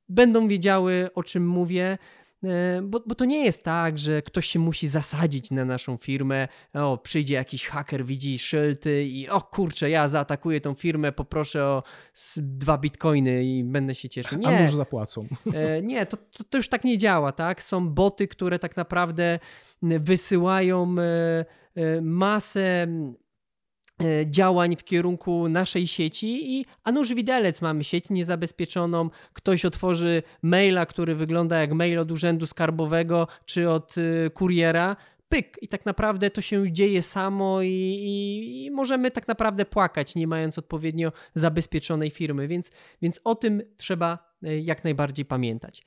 będą 0.09 0.49
wiedziały 0.49 1.11
o 1.15 1.23
czym 1.23 1.49
mówię. 1.49 1.99
E, 2.47 2.83
bo, 2.83 3.01
bo, 3.07 3.15
to 3.15 3.25
nie 3.25 3.45
jest 3.45 3.65
tak, 3.65 3.99
że 3.99 4.23
ktoś 4.23 4.47
się 4.47 4.59
musi 4.59 4.89
zasadzić 4.89 5.51
na 5.51 5.65
naszą 5.65 5.97
firmę. 5.97 6.49
O, 6.75 6.99
przyjdzie 6.99 7.35
jakiś 7.35 7.67
haker, 7.67 8.05
widzi 8.05 8.39
szyldy 8.39 9.05
i 9.05 9.29
o 9.29 9.41
kurczę, 9.41 9.91
ja 9.91 10.09
zaatakuję 10.09 10.61
tą 10.61 10.75
firmę, 10.75 11.13
poproszę 11.13 11.65
o 11.65 11.83
dwa 12.37 12.79
bitcoiny 12.79 13.45
i 13.45 13.65
będę 13.65 13.95
się 13.95 14.09
cieszył. 14.09 14.39
Nie. 14.39 14.49
A 14.49 14.61
może 14.61 14.77
zapłacą. 14.77 15.27
E, 15.55 15.83
nie, 15.83 16.07
to, 16.07 16.17
to, 16.17 16.45
to, 16.45 16.59
już 16.59 16.69
tak 16.69 16.85
nie 16.85 16.99
działa, 16.99 17.33
tak? 17.33 17.63
Są 17.63 17.89
boty, 17.89 18.29
które 18.29 18.59
tak 18.59 18.77
naprawdę 18.77 19.39
wysyłają 19.83 20.95
e, 20.99 22.01
masę 22.01 22.87
działań 24.27 24.77
w 24.77 24.85
kierunku 24.85 25.49
naszej 25.49 25.87
sieci 25.87 26.59
i 26.59 26.67
a 26.85 26.93
nuż 26.93 27.15
widelec 27.15 27.63
mamy 27.63 27.85
sieć 27.85 28.11
niezabezpieczoną, 28.11 29.11
ktoś 29.33 29.65
otworzy 29.65 30.23
maila, 30.43 30.87
który 30.87 31.15
wygląda 31.15 31.61
jak 31.61 31.73
mail 31.73 31.99
od 31.99 32.13
urzędu 32.13 32.47
skarbowego 32.47 33.29
czy 33.45 33.71
od 33.71 33.99
y, 33.99 34.31
kuriera, 34.35 34.97
pyk 35.29 35.59
i 35.63 35.69
tak 35.69 35.87
naprawdę 35.87 36.31
to 36.31 36.41
się 36.41 36.73
dzieje 36.73 37.03
samo 37.03 37.63
i, 37.63 37.69
i, 37.69 38.65
i, 38.65 38.71
możemy 38.71 39.11
tak 39.11 39.29
naprawdę 39.29 39.65
płakać, 39.65 40.15
nie 40.15 40.27
mając 40.27 40.59
odpowiednio 40.59 41.13
zabezpieczonej 41.35 42.11
firmy, 42.11 42.49
więc, 42.49 42.71
więc 43.03 43.21
o 43.25 43.35
tym 43.35 43.63
trzeba 43.77 44.35
e, 44.43 44.61
jak 44.61 44.85
najbardziej 44.85 45.25
pamiętać. 45.25 45.83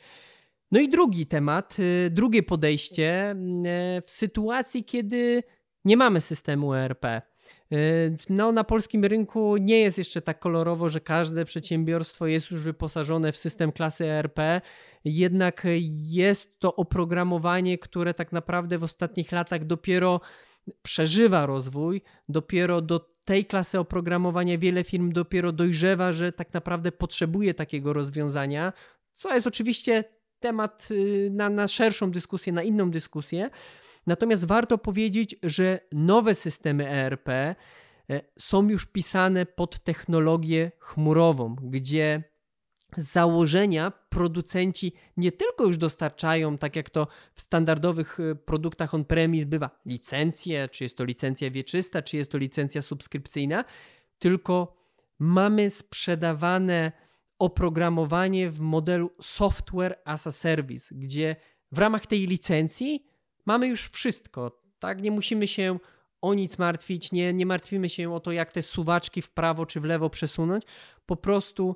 No 0.71 0.79
i 0.79 0.89
drugi 0.89 1.25
temat, 1.25 1.77
drugie 2.09 2.43
podejście 2.43 3.35
w 4.05 4.11
sytuacji, 4.11 4.83
kiedy 4.83 5.43
nie 5.85 5.97
mamy 5.97 6.21
systemu 6.21 6.73
ERP. 6.73 7.21
Yy, 7.71 8.17
no, 8.29 8.51
na 8.51 8.63
polskim 8.63 9.05
rynku 9.05 9.57
nie 9.57 9.79
jest 9.79 9.97
jeszcze 9.97 10.21
tak 10.21 10.39
kolorowo, 10.39 10.89
że 10.89 11.01
każde 11.01 11.45
przedsiębiorstwo 11.45 12.27
jest 12.27 12.51
już 12.51 12.61
wyposażone 12.61 13.31
w 13.31 13.37
system 13.37 13.71
klasy 13.71 14.05
ERP, 14.05 14.61
jednak 15.05 15.67
jest 16.09 16.59
to 16.59 16.75
oprogramowanie, 16.75 17.77
które 17.77 18.13
tak 18.13 18.31
naprawdę 18.31 18.77
w 18.77 18.83
ostatnich 18.83 19.31
latach 19.31 19.65
dopiero 19.65 20.21
przeżywa 20.81 21.45
rozwój, 21.45 22.01
dopiero 22.29 22.81
do 22.81 23.11
tej 23.25 23.45
klasy 23.45 23.79
oprogramowania 23.79 24.57
wiele 24.57 24.83
firm 24.83 25.11
dopiero 25.11 25.51
dojrzewa, 25.51 26.13
że 26.13 26.31
tak 26.31 26.53
naprawdę 26.53 26.91
potrzebuje 26.91 27.53
takiego 27.53 27.93
rozwiązania, 27.93 28.73
co 29.13 29.33
jest 29.33 29.47
oczywiście 29.47 30.03
temat 30.39 30.89
yy, 30.89 31.29
na, 31.31 31.49
na 31.49 31.67
szerszą 31.67 32.11
dyskusję, 32.11 32.53
na 32.53 32.63
inną 32.63 32.91
dyskusję. 32.91 33.49
Natomiast 34.09 34.45
warto 34.45 34.77
powiedzieć, 34.77 35.35
że 35.43 35.79
nowe 35.91 36.35
systemy 36.35 36.89
ERP 36.89 37.29
e, 37.29 37.55
są 38.39 38.69
już 38.69 38.85
pisane 38.85 39.45
pod 39.45 39.83
technologię 39.83 40.71
chmurową, 40.79 41.55
gdzie 41.55 42.23
z 42.97 43.11
założenia 43.11 43.91
producenci 44.09 44.93
nie 45.17 45.31
tylko 45.31 45.63
już 45.63 45.77
dostarczają, 45.77 46.57
tak 46.57 46.75
jak 46.75 46.89
to 46.89 47.07
w 47.33 47.41
standardowych 47.41 48.19
e, 48.19 48.35
produktach 48.35 48.93
on-premise 48.93 49.45
bywa, 49.45 49.79
licencję, 49.85 50.69
czy 50.69 50.83
jest 50.83 50.97
to 50.97 51.03
licencja 51.03 51.51
wieczysta, 51.51 52.01
czy 52.01 52.17
jest 52.17 52.31
to 52.31 52.37
licencja 52.37 52.81
subskrypcyjna, 52.81 53.65
tylko 54.19 54.77
mamy 55.19 55.69
sprzedawane 55.69 56.91
oprogramowanie 57.39 58.49
w 58.49 58.59
modelu 58.59 59.11
software 59.21 59.99
as 60.05 60.27
a 60.27 60.31
service, 60.31 60.95
gdzie 60.95 61.35
w 61.71 61.79
ramach 61.79 62.07
tej 62.07 62.27
licencji 62.27 63.09
mamy 63.45 63.67
już 63.67 63.89
wszystko, 63.89 64.61
tak? 64.79 65.01
Nie 65.01 65.11
musimy 65.11 65.47
się 65.47 65.79
o 66.21 66.33
nic 66.33 66.57
martwić, 66.57 67.11
nie, 67.11 67.33
nie 67.33 67.45
martwimy 67.45 67.89
się 67.89 68.13
o 68.13 68.19
to, 68.19 68.31
jak 68.31 68.53
te 68.53 68.61
suwaczki 68.61 69.21
w 69.21 69.31
prawo 69.31 69.65
czy 69.65 69.79
w 69.79 69.83
lewo 69.83 70.09
przesunąć. 70.09 70.63
Po 71.05 71.15
prostu 71.15 71.75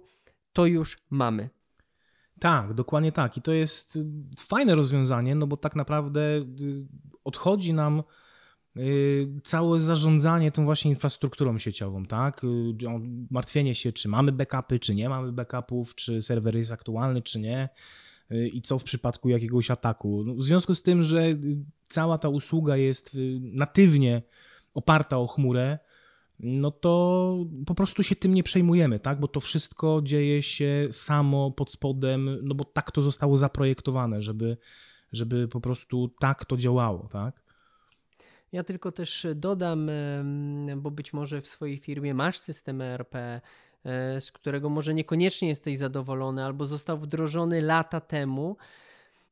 to 0.53 0.65
już 0.65 0.97
mamy. 1.09 1.49
Tak, 2.39 2.73
dokładnie 2.73 3.11
tak. 3.11 3.37
I 3.37 3.41
to 3.41 3.53
jest 3.53 3.95
y, 3.95 4.05
fajne 4.39 4.75
rozwiązanie, 4.75 5.35
no 5.35 5.47
bo 5.47 5.57
tak 5.57 5.75
naprawdę 5.75 6.21
y, 6.21 6.43
odchodzi 7.23 7.73
nam 7.73 8.03
y, 8.77 9.27
całe 9.43 9.79
zarządzanie 9.79 10.51
tą 10.51 10.65
właśnie 10.65 10.91
infrastrukturą 10.91 11.57
sieciową, 11.57 12.05
tak? 12.05 12.41
Martwienie 13.29 13.75
się, 13.75 13.91
czy 13.91 14.09
mamy 14.09 14.31
backupy, 14.31 14.79
czy 14.79 14.95
nie 14.95 15.09
mamy 15.09 15.31
backupów, 15.31 15.95
czy 15.95 16.21
serwer 16.21 16.55
jest 16.55 16.71
aktualny, 16.71 17.21
czy 17.21 17.39
nie 17.39 17.69
i 18.29 18.61
co 18.61 18.79
w 18.79 18.83
przypadku 18.83 19.29
jakiegoś 19.29 19.71
ataku. 19.71 20.23
No, 20.25 20.33
w 20.33 20.43
związku 20.43 20.73
z 20.73 20.81
tym, 20.81 21.03
że 21.03 21.29
cała 21.89 22.17
ta 22.17 22.29
usługa 22.29 22.77
jest 22.77 23.15
y, 23.15 23.39
natywnie 23.41 24.21
oparta 24.73 25.17
o 25.17 25.27
chmurę, 25.27 25.79
no 26.39 26.71
to 26.71 27.35
po 27.65 27.75
prostu 27.75 28.03
się 28.03 28.15
tym 28.15 28.33
nie 28.33 28.43
przejmujemy, 28.43 28.99
tak? 28.99 29.19
Bo 29.19 29.27
to 29.27 29.39
wszystko 29.39 30.01
dzieje 30.03 30.43
się 30.43 30.87
samo 30.91 31.51
pod 31.51 31.71
spodem, 31.71 32.39
no 32.41 32.55
bo 32.55 32.65
tak 32.65 32.91
to 32.91 33.01
zostało 33.01 33.37
zaprojektowane, 33.37 34.21
żeby, 34.21 34.57
żeby 35.11 35.47
po 35.47 35.61
prostu 35.61 36.11
tak 36.19 36.45
to 36.45 36.57
działało, 36.57 37.09
tak? 37.11 37.43
Ja 38.51 38.63
tylko 38.63 38.91
też 38.91 39.27
dodam, 39.35 39.91
bo 40.77 40.91
być 40.91 41.13
może 41.13 41.41
w 41.41 41.47
swojej 41.47 41.77
firmie 41.77 42.13
masz 42.13 42.37
system 42.37 42.81
ERP, 42.81 43.41
z 44.19 44.31
którego 44.31 44.69
może 44.69 44.93
niekoniecznie 44.93 45.47
jesteś 45.47 45.77
zadowolony 45.77 46.45
albo 46.45 46.65
został 46.65 46.97
wdrożony 46.97 47.61
lata 47.61 48.01
temu, 48.01 48.57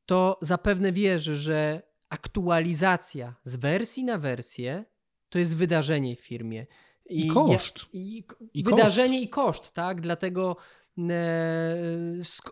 to 0.06 0.38
zapewne 0.42 0.92
wiesz, 0.92 1.22
że 1.22 1.82
aktualizacja 2.08 3.34
z 3.44 3.56
wersji 3.56 4.04
na 4.04 4.18
wersję 4.18 4.84
to 5.28 5.38
jest 5.38 5.56
wydarzenie 5.56 6.16
w 6.16 6.20
firmie. 6.20 6.66
I, 7.06 7.26
I 7.26 7.28
koszt. 7.28 7.78
I, 7.92 8.24
i 8.54 8.62
wydarzenie 8.62 9.18
koszt. 9.18 9.26
i 9.26 9.28
koszt, 9.28 9.74
tak? 9.74 10.00
Dlatego 10.00 10.56
E, 10.98 11.76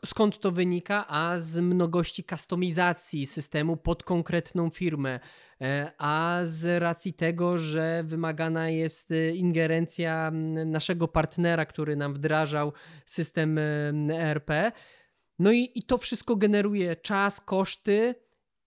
skąd 0.04 0.40
to 0.40 0.50
wynika? 0.50 1.06
A 1.08 1.38
z 1.38 1.60
mnogości 1.60 2.24
kustomizacji 2.24 3.26
systemu 3.26 3.76
pod 3.76 4.02
konkretną 4.02 4.70
firmę, 4.70 5.10
e, 5.14 5.20
a 5.98 6.40
z 6.42 6.82
racji 6.82 7.12
tego, 7.12 7.58
że 7.58 8.02
wymagana 8.04 8.68
jest 8.68 9.10
e, 9.10 9.30
ingerencja 9.30 10.30
naszego 10.66 11.08
partnera, 11.08 11.66
który 11.66 11.96
nam 11.96 12.14
wdrażał 12.14 12.72
system 13.06 13.58
ERP. 14.10 14.50
No 15.38 15.52
i, 15.52 15.70
i 15.74 15.82
to 15.82 15.98
wszystko 15.98 16.36
generuje 16.36 16.96
czas, 16.96 17.40
koszty 17.40 18.14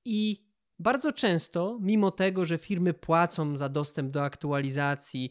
i 0.05 0.45
bardzo 0.79 1.11
często, 1.11 1.79
mimo 1.81 2.11
tego, 2.11 2.45
że 2.45 2.57
firmy 2.57 2.93
płacą 2.93 3.57
za 3.57 3.69
dostęp 3.69 4.11
do 4.11 4.23
aktualizacji, 4.23 5.29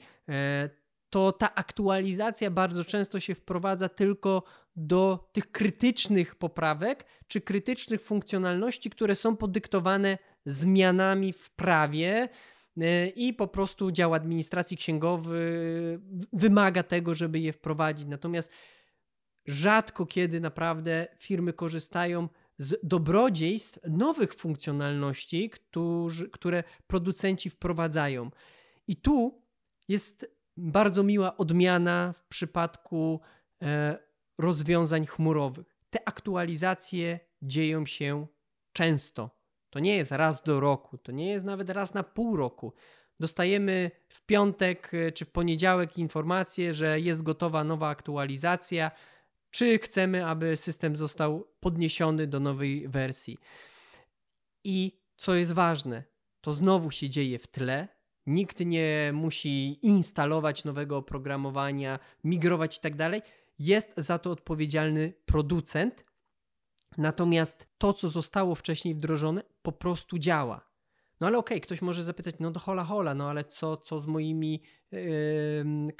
to 1.10 1.32
ta 1.32 1.54
aktualizacja 1.54 2.50
bardzo 2.50 2.84
często 2.84 3.20
się 3.20 3.34
wprowadza 3.34 3.88
tylko 3.88 4.42
do 4.76 5.30
tych 5.32 5.52
krytycznych 5.52 6.34
poprawek 6.34 7.06
czy 7.26 7.40
krytycznych 7.40 8.02
funkcjonalności, 8.02 8.90
które 8.90 9.14
są 9.14 9.36
podyktowane 9.36 10.18
zmianami 10.46 11.32
w 11.32 11.50
prawie 11.50 12.28
e, 12.80 13.06
i 13.06 13.34
po 13.34 13.48
prostu 13.48 13.90
dział 13.90 14.14
administracji 14.14 14.76
księgowy 14.76 16.00
wymaga 16.32 16.82
tego, 16.82 17.14
żeby 17.14 17.38
je 17.40 17.52
wprowadzić. 17.52 18.06
Natomiast 18.06 18.52
rzadko 19.46 20.06
kiedy 20.06 20.40
naprawdę 20.40 21.06
firmy 21.18 21.52
korzystają 21.52 22.28
z 22.58 22.74
dobrodziejstw 22.82 23.78
nowych 23.88 24.34
funkcjonalności, 24.34 25.50
którzy, 25.50 26.30
które 26.30 26.64
producenci 26.86 27.50
wprowadzają. 27.50 28.30
I 28.86 28.96
tu 28.96 29.42
jest 29.88 30.36
bardzo 30.56 31.02
miła 31.02 31.36
odmiana 31.36 32.12
w 32.12 32.24
przypadku 32.24 33.20
e, 33.62 33.98
rozwiązań 34.38 35.06
chmurowych. 35.06 35.78
Te 35.90 36.08
aktualizacje 36.08 37.20
dzieją 37.42 37.86
się 37.86 38.26
często. 38.72 39.41
To 39.72 39.78
nie 39.78 39.96
jest 39.96 40.12
raz 40.12 40.42
do 40.42 40.60
roku, 40.60 40.98
to 40.98 41.12
nie 41.12 41.30
jest 41.30 41.44
nawet 41.44 41.70
raz 41.70 41.94
na 41.94 42.02
pół 42.02 42.36
roku. 42.36 42.72
Dostajemy 43.20 43.90
w 44.08 44.26
piątek 44.26 44.90
e, 44.94 45.12
czy 45.12 45.24
w 45.24 45.30
poniedziałek 45.30 45.98
informację, 45.98 46.74
że 46.74 47.00
jest 47.00 47.22
gotowa 47.22 47.64
nowa 47.64 47.88
aktualizacja, 47.88 48.90
czy 49.50 49.78
chcemy, 49.78 50.26
aby 50.26 50.56
system 50.56 50.96
został 50.96 51.48
podniesiony 51.60 52.26
do 52.26 52.40
nowej 52.40 52.88
wersji. 52.88 53.38
I 54.64 55.00
co 55.16 55.34
jest 55.34 55.52
ważne, 55.52 56.04
to 56.40 56.52
znowu 56.52 56.90
się 56.90 57.10
dzieje 57.10 57.38
w 57.38 57.46
tle, 57.46 57.88
Nikt 58.26 58.60
nie 58.60 59.10
musi 59.14 59.86
instalować 59.86 60.64
nowego 60.64 60.96
oprogramowania, 60.96 61.98
migrować 62.24 62.76
i 62.76 62.80
tak. 62.80 62.92
Jest 63.58 63.92
za 63.96 64.18
to 64.18 64.30
odpowiedzialny 64.30 65.12
producent. 65.26 66.04
Natomiast 66.98 67.68
to, 67.78 67.92
co 67.92 68.08
zostało 68.08 68.54
wcześniej 68.54 68.94
wdrożone, 68.94 69.42
po 69.62 69.72
prostu 69.72 70.18
działa. 70.18 70.72
No 71.22 71.26
ale 71.26 71.38
okej, 71.38 71.56
okay, 71.56 71.60
ktoś 71.60 71.82
może 71.82 72.04
zapytać, 72.04 72.34
no 72.40 72.50
do 72.50 72.60
hola 72.60 72.84
hola, 72.84 73.14
no 73.14 73.30
ale 73.30 73.44
co, 73.44 73.76
co 73.76 73.98
z 73.98 74.06
moimi 74.06 74.62
yy, 74.92 75.00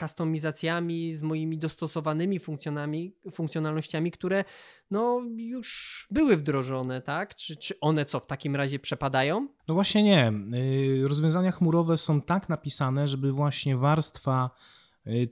kustomizacjami, 0.01 1.13
z 1.13 1.23
moimi 1.23 1.59
dostosowanymi 1.59 2.39
funkcjonami, 2.39 3.17
funkcjonalnościami, 3.31 4.11
które 4.11 4.45
no 4.91 5.21
już 5.37 6.07
były 6.11 6.37
wdrożone, 6.37 7.03
tak? 7.03 7.35
Czy, 7.35 7.57
czy 7.57 7.81
one 7.81 8.05
co 8.05 8.21
w 8.21 8.27
takim 8.27 8.57
razie 8.57 8.79
przepadają? 8.79 9.49
No 9.69 9.75
właśnie 9.75 10.03
nie. 10.03 10.33
Yy, 10.51 11.09
rozwiązania 11.09 11.53
chmurowe 11.53 11.97
są 11.97 12.23
tak 12.23 12.49
napisane, 12.49 13.09
żeby 13.09 13.33
właśnie 13.33 13.77
warstwa 13.77 14.51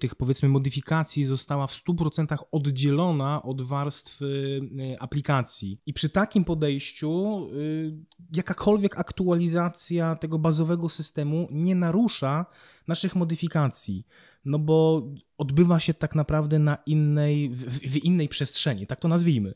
tych 0.01 0.15
powiedzmy 0.15 0.49
modyfikacji 0.49 1.25
została 1.25 1.67
w 1.67 1.73
100% 1.73 2.37
oddzielona 2.53 3.43
od 3.43 3.63
warstwy 3.63 4.61
y, 4.95 5.01
aplikacji. 5.01 5.81
I 5.87 5.93
przy 5.93 6.09
takim 6.09 6.45
podejściu 6.45 7.47
y, 7.53 7.93
jakakolwiek 8.33 8.99
aktualizacja 8.99 10.17
tego 10.17 10.39
bazowego 10.39 10.89
systemu 10.89 11.49
nie 11.51 11.75
narusza 11.75 12.47
naszych 12.89 13.17
modyfikacji. 13.17 14.07
No 14.45 14.59
bo 14.59 15.09
odbywa 15.39 15.81
się 15.81 15.95
tak 15.95 16.15
naprawdę 16.15 16.59
na 16.59 16.79
innej, 16.87 17.51
w, 17.51 17.79
w 17.79 18.05
innej 18.05 18.29
przestrzeni, 18.29 18.87
tak 18.87 19.01
to 19.01 19.09
nazwijmy. 19.09 19.55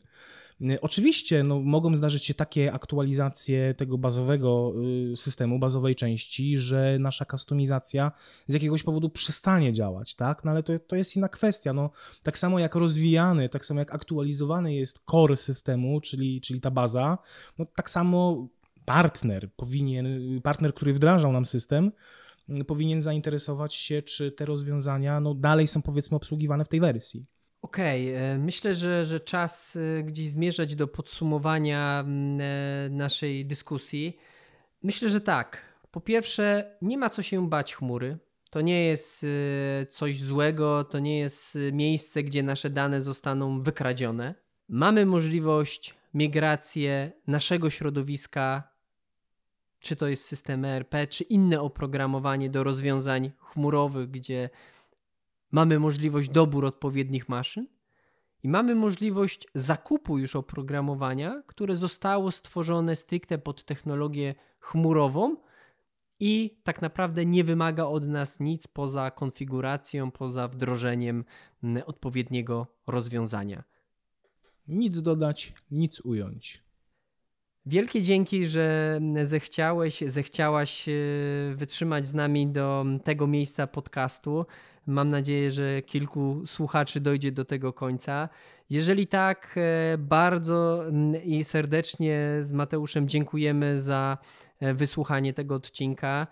Y, 0.61 0.81
oczywiście 0.81 1.43
no, 1.43 1.59
mogą 1.59 1.95
zdarzyć 1.95 2.25
się 2.25 2.33
takie 2.33 2.73
aktualizacje 2.73 3.73
tego 3.73 3.97
bazowego 3.97 4.73
y, 5.13 5.17
systemu, 5.17 5.59
bazowej 5.59 5.95
części, 5.95 6.57
że 6.57 6.97
nasza 6.99 7.25
kustomizacja 7.25 8.11
z 8.47 8.53
jakiegoś 8.53 8.83
powodu 8.83 9.09
przestanie 9.09 9.73
działać, 9.73 10.15
tak? 10.15 10.45
No 10.45 10.51
ale 10.51 10.63
to, 10.63 10.79
to 10.79 10.95
jest 10.95 11.15
inna 11.15 11.29
kwestia. 11.29 11.73
No, 11.73 11.89
tak 12.23 12.37
samo 12.37 12.59
jak 12.59 12.75
rozwijany, 12.75 13.49
tak 13.49 13.65
samo 13.65 13.79
jak 13.79 13.95
aktualizowany 13.95 14.73
jest 14.73 14.99
core 15.11 15.37
systemu, 15.37 16.01
czyli, 16.01 16.41
czyli 16.41 16.61
ta 16.61 16.71
baza, 16.71 17.17
no, 17.59 17.65
tak 17.75 17.89
samo 17.89 18.47
partner 18.85 19.51
powinien, 19.55 20.41
partner, 20.43 20.73
który 20.73 20.93
wdrażał 20.93 21.31
nam 21.31 21.45
system, 21.45 21.91
powinien 22.67 23.01
zainteresować 23.01 23.75
się, 23.75 24.01
czy 24.01 24.31
te 24.31 24.45
rozwiązania 24.45 25.19
no, 25.19 25.33
dalej 25.33 25.67
są 25.67 25.81
powiedzmy 25.81 26.17
obsługiwane 26.17 26.65
w 26.65 26.69
tej 26.69 26.79
wersji. 26.79 27.25
Okej, 27.65 28.15
okay. 28.15 28.25
E, 28.25 28.37
myślę, 28.37 28.75
że, 28.75 29.05
że 29.05 29.19
czas 29.19 29.75
e, 29.75 30.03
gdzieś 30.03 30.29
zmierzać 30.29 30.75
do 30.75 30.87
podsumowania 30.87 32.03
e, 32.03 32.89
naszej 32.89 33.45
dyskusji. 33.45 34.17
Myślę, 34.83 35.09
że 35.09 35.21
tak. 35.21 35.61
Po 35.91 36.01
pierwsze, 36.01 36.75
nie 36.81 36.97
ma 36.97 37.09
co 37.09 37.21
się 37.21 37.49
bać 37.49 37.75
chmury. 37.75 38.17
To 38.49 38.61
nie 38.61 38.85
jest 38.85 39.25
coś 39.89 40.21
złego, 40.21 40.83
to 40.83 40.99
nie 40.99 41.19
jest 41.19 41.57
miejsce, 41.71 42.23
gdzie 42.23 42.43
nasze 42.43 42.69
dane 42.69 43.01
zostaną 43.01 43.61
wykradzione. 43.61 44.35
Mamy 44.69 45.05
możliwość 45.05 45.95
migracji 46.13 46.87
naszego 47.27 47.69
środowiska, 47.69 48.63
czy 49.79 49.95
to 49.95 50.07
jest 50.07 50.25
system 50.25 50.65
ERP, 50.65 51.07
czy 51.09 51.23
inne 51.23 51.61
oprogramowanie 51.61 52.49
do 52.49 52.63
rozwiązań 52.63 53.31
chmurowych, 53.39 54.11
gdzie 54.11 54.49
mamy 55.55 55.79
możliwość 55.79 56.29
dobór 56.29 56.65
odpowiednich 56.65 57.29
maszyn 57.29 57.67
i 58.43 58.49
mamy 58.49 58.75
możliwość 58.75 59.47
zakupu 59.55 60.17
już 60.17 60.35
oprogramowania, 60.35 61.43
które 61.47 61.75
zostało 61.75 62.31
stworzone 62.31 62.95
stricte 62.95 63.37
pod 63.37 63.65
technologię 63.65 64.35
chmurową 64.59 65.35
i 66.19 66.57
tak 66.63 66.81
naprawdę 66.81 67.25
nie 67.25 67.43
wymaga 67.43 67.85
od 67.85 68.07
nas 68.07 68.39
nic 68.39 68.67
poza 68.67 69.11
konfiguracją, 69.11 70.11
poza 70.11 70.47
wdrożeniem 70.47 71.25
odpowiedniego 71.85 72.67
rozwiązania. 72.87 73.63
Nic 74.67 75.01
dodać, 75.01 75.53
nic 75.71 75.99
ująć. 75.99 76.65
Wielkie 77.65 78.01
dzięki, 78.01 78.45
że 78.45 78.99
zechciałeś, 79.23 80.03
zechciałaś 80.07 80.89
e, 80.89 80.93
wytrzymać 81.55 82.07
z 82.07 82.13
nami 82.13 82.47
do 82.47 82.85
tego 83.03 83.27
miejsca 83.27 83.67
podcastu. 83.67 84.45
Mam 84.87 85.09
nadzieję, 85.09 85.51
że 85.51 85.81
kilku 85.81 86.41
słuchaczy 86.45 86.99
dojdzie 86.99 87.31
do 87.31 87.45
tego 87.45 87.73
końca. 87.73 88.29
Jeżeli 88.69 89.07
tak, 89.07 89.55
e, 89.57 89.97
bardzo 89.97 90.83
i 91.23 91.43
serdecznie 91.43 92.37
z 92.41 92.53
Mateuszem 92.53 93.07
dziękujemy 93.07 93.81
za 93.81 94.17
e, 94.59 94.73
wysłuchanie 94.73 95.33
tego 95.33 95.55
odcinka. 95.55 96.27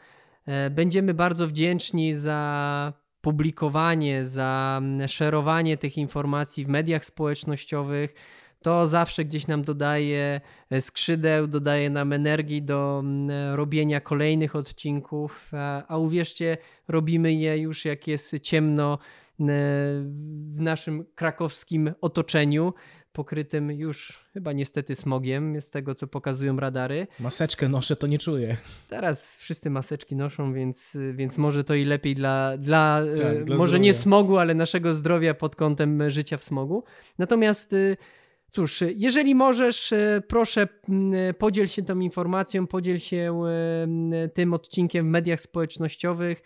Będziemy 0.71 1.13
bardzo 1.13 1.47
wdzięczni 1.47 2.15
za 2.15 2.93
publikowanie, 3.21 4.25
za 4.25 4.81
szerowanie 5.07 5.77
tych 5.77 5.97
informacji 5.97 6.65
w 6.65 6.67
mediach 6.67 7.05
społecznościowych 7.05 8.13
to 8.63 8.87
zawsze 8.87 9.25
gdzieś 9.25 9.47
nam 9.47 9.63
dodaje 9.63 10.41
e, 10.69 10.81
skrzydeł, 10.81 11.47
dodaje 11.47 11.89
nam 11.89 12.13
energii 12.13 12.61
do 12.61 12.99
mm, 12.99 13.55
robienia 13.55 14.01
kolejnych 14.01 14.55
odcinków, 14.55 15.51
a 15.87 15.97
uwierzcie, 15.97 16.57
robimy 16.87 17.33
je 17.33 17.57
już 17.57 17.85
jak 17.85 18.07
jest 18.07 18.39
ciemno 18.39 18.93
e, 18.93 19.45
w 20.55 20.61
naszym 20.61 21.05
krakowskim 21.15 21.93
otoczeniu, 22.01 22.73
pokrytym 23.13 23.71
już 23.71 24.25
chyba 24.33 24.53
niestety 24.53 24.95
smogiem, 24.95 25.61
z 25.61 25.69
tego 25.69 25.95
co 25.95 26.07
pokazują 26.07 26.57
radary. 26.57 27.07
Maseczkę 27.19 27.69
noszę, 27.69 27.95
to 27.95 28.07
nie 28.07 28.19
czuję. 28.19 28.57
Teraz 28.89 29.35
wszyscy 29.35 29.69
maseczki 29.69 30.15
noszą, 30.15 30.53
więc, 30.53 30.97
więc 31.13 31.37
może 31.37 31.63
to 31.63 31.73
i 31.73 31.85
lepiej 31.85 32.15
dla, 32.15 32.57
dla, 32.57 33.01
tak, 33.23 33.45
dla 33.45 33.55
może 33.55 33.69
zdrowia. 33.69 33.83
nie 33.83 33.93
smogu, 33.93 34.37
ale 34.37 34.55
naszego 34.55 34.93
zdrowia 34.93 35.33
pod 35.33 35.55
kątem 35.55 36.09
życia 36.09 36.37
w 36.37 36.43
smogu. 36.43 36.83
Natomiast 37.17 37.75
Cóż, 38.53 38.83
jeżeli 38.95 39.35
możesz, 39.35 39.93
e, 39.93 40.21
proszę 40.27 40.67
podziel 41.37 41.67
się 41.67 41.81
tą 41.81 41.99
informacją, 41.99 42.67
podziel 42.67 42.99
się 42.99 43.41
tym 44.33 44.53
odcinkiem 44.53 45.05
w 45.05 45.09
mediach 45.09 45.41
społecznościowych. 45.41 46.41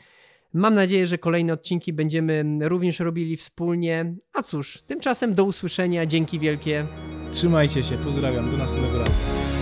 Mam 0.53 0.73
nadzieję, 0.73 1.07
że 1.07 1.17
kolejne 1.17 1.53
odcinki 1.53 1.93
będziemy 1.93 2.43
również 2.61 2.99
robili 2.99 3.37
wspólnie. 3.37 4.15
A 4.33 4.43
cóż, 4.43 4.81
tymczasem 4.87 5.35
do 5.35 5.43
usłyszenia. 5.43 6.05
Dzięki 6.05 6.39
wielkie. 6.39 6.85
Trzymajcie 7.31 7.83
się, 7.83 7.97
pozdrawiam. 7.97 8.51
Do 8.51 8.57
następnego 8.57 8.99
razu. 8.99 9.56